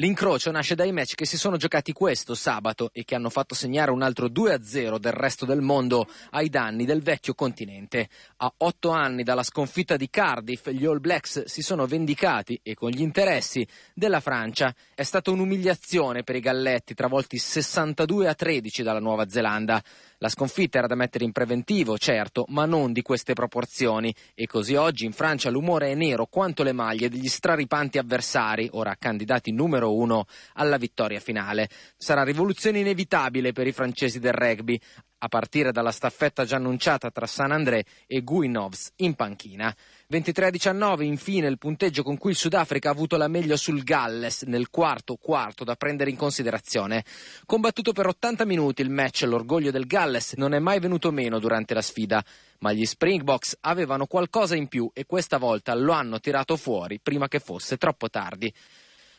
L'incrocio 0.00 0.52
nasce 0.52 0.76
dai 0.76 0.92
match 0.92 1.16
che 1.16 1.26
si 1.26 1.36
sono 1.36 1.56
giocati 1.56 1.92
questo 1.92 2.36
sabato 2.36 2.90
e 2.92 3.04
che 3.04 3.16
hanno 3.16 3.30
fatto 3.30 3.56
segnare 3.56 3.90
un 3.90 4.02
altro 4.02 4.28
2-0 4.28 4.96
del 4.96 5.10
resto 5.10 5.44
del 5.44 5.60
mondo 5.60 6.06
ai 6.30 6.48
danni 6.48 6.84
del 6.84 7.02
vecchio 7.02 7.34
continente. 7.34 8.08
A 8.36 8.52
otto 8.58 8.90
anni 8.90 9.24
dalla 9.24 9.42
sconfitta 9.42 9.96
di 9.96 10.08
Cardiff, 10.08 10.68
gli 10.68 10.84
All 10.84 11.00
Blacks 11.00 11.46
si 11.46 11.62
sono 11.62 11.84
vendicati 11.86 12.60
e 12.62 12.74
con 12.74 12.90
gli 12.90 13.00
interessi 13.00 13.66
della 13.92 14.20
Francia. 14.20 14.72
È 14.94 15.02
stata 15.02 15.32
un'umiliazione 15.32 16.22
per 16.22 16.36
i 16.36 16.40
Galletti, 16.40 16.94
travolti 16.94 17.36
62 17.36 18.28
a 18.28 18.34
13 18.34 18.84
dalla 18.84 19.00
Nuova 19.00 19.28
Zelanda. 19.28 19.82
La 20.20 20.28
sconfitta 20.28 20.78
era 20.78 20.88
da 20.88 20.96
mettere 20.96 21.24
in 21.24 21.30
preventivo, 21.30 21.96
certo, 21.96 22.44
ma 22.48 22.64
non 22.64 22.92
di 22.92 23.02
queste 23.02 23.34
proporzioni. 23.34 24.12
E 24.34 24.46
così 24.46 24.74
oggi 24.74 25.04
in 25.04 25.12
Francia 25.12 25.48
l'umore 25.48 25.92
è 25.92 25.94
nero 25.94 26.26
quanto 26.26 26.64
le 26.64 26.72
maglie 26.72 27.08
degli 27.08 27.28
straripanti 27.28 27.98
avversari, 27.98 28.68
ora 28.72 28.96
candidati 28.98 29.52
numero 29.52 29.94
uno 29.94 30.26
alla 30.54 30.76
vittoria 30.76 31.20
finale. 31.20 31.68
Sarà 31.96 32.24
rivoluzione 32.24 32.80
inevitabile 32.80 33.52
per 33.52 33.68
i 33.68 33.72
francesi 33.72 34.18
del 34.18 34.32
rugby 34.32 34.80
a 35.18 35.28
partire 35.28 35.72
dalla 35.72 35.90
staffetta 35.90 36.44
già 36.44 36.56
annunciata 36.56 37.10
tra 37.10 37.26
San 37.26 37.52
André 37.52 37.84
e 38.06 38.22
Guinovs 38.22 38.92
in 38.96 39.14
panchina. 39.14 39.74
23-19 40.10 41.02
infine 41.02 41.48
il 41.48 41.58
punteggio 41.58 42.02
con 42.02 42.16
cui 42.16 42.30
il 42.30 42.36
Sudafrica 42.36 42.88
ha 42.88 42.92
avuto 42.92 43.18
la 43.18 43.28
meglio 43.28 43.58
sul 43.58 43.82
Galles 43.82 44.40
nel 44.44 44.70
quarto 44.70 45.16
quarto 45.16 45.64
da 45.64 45.76
prendere 45.76 46.08
in 46.08 46.16
considerazione. 46.16 47.04
Combattuto 47.44 47.92
per 47.92 48.06
80 48.06 48.46
minuti 48.46 48.80
il 48.80 48.88
match, 48.88 49.24
l'orgoglio 49.24 49.70
del 49.70 49.86
Galles 49.86 50.32
non 50.36 50.54
è 50.54 50.60
mai 50.60 50.80
venuto 50.80 51.10
meno 51.10 51.38
durante 51.38 51.74
la 51.74 51.82
sfida, 51.82 52.24
ma 52.60 52.72
gli 52.72 52.86
Springboks 52.86 53.58
avevano 53.60 54.06
qualcosa 54.06 54.56
in 54.56 54.68
più 54.68 54.90
e 54.94 55.04
questa 55.04 55.36
volta 55.36 55.74
lo 55.74 55.92
hanno 55.92 56.18
tirato 56.20 56.56
fuori 56.56 56.98
prima 57.00 57.28
che 57.28 57.38
fosse 57.38 57.76
troppo 57.76 58.08
tardi 58.08 58.50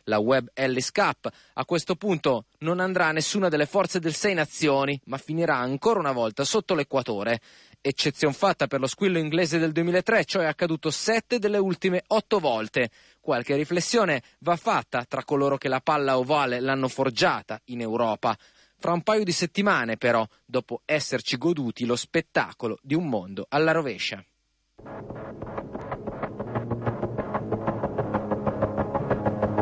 la 0.09 0.17
Web 0.19 0.49
Ellis 0.53 0.91
Cup. 0.91 1.29
A 1.53 1.63
questo 1.63 1.95
punto 1.95 2.47
non 2.59 2.81
andrà 2.81 3.13
nessuna 3.13 3.47
delle 3.47 3.65
forze 3.65 3.99
del 3.99 4.13
Sei 4.13 4.33
Nazioni, 4.33 4.99
ma 5.05 5.17
finirà 5.17 5.55
ancora 5.55 5.99
una 5.99 6.11
volta 6.11 6.43
sotto 6.43 6.73
l'equatore. 6.73 7.39
Eccezione 7.79 8.33
fatta 8.33 8.67
per 8.67 8.81
lo 8.81 8.87
squillo 8.87 9.19
inglese 9.19 9.57
del 9.57 9.71
2003, 9.71 10.25
ciò 10.25 10.41
è 10.41 10.45
accaduto 10.45 10.91
sette 10.91 11.39
delle 11.39 11.59
ultime 11.59 12.03
otto 12.07 12.39
volte. 12.39 12.89
Qualche 13.21 13.55
riflessione 13.55 14.21
va 14.39 14.57
fatta 14.57 15.05
tra 15.05 15.23
coloro 15.23 15.57
che 15.57 15.69
la 15.69 15.79
palla 15.79 16.17
ovale 16.17 16.59
l'hanno 16.59 16.89
forgiata 16.89 17.61
in 17.65 17.79
Europa. 17.79 18.37
Fra 18.77 18.91
un 18.91 19.01
paio 19.01 19.23
di 19.23 19.31
settimane, 19.31 19.95
però, 19.95 20.27
dopo 20.45 20.81
esserci 20.85 21.37
goduti 21.37 21.85
lo 21.85 21.95
spettacolo 21.95 22.79
di 22.81 22.95
un 22.95 23.07
mondo 23.07 23.45
alla 23.47 23.71
rovescia. 23.71 24.23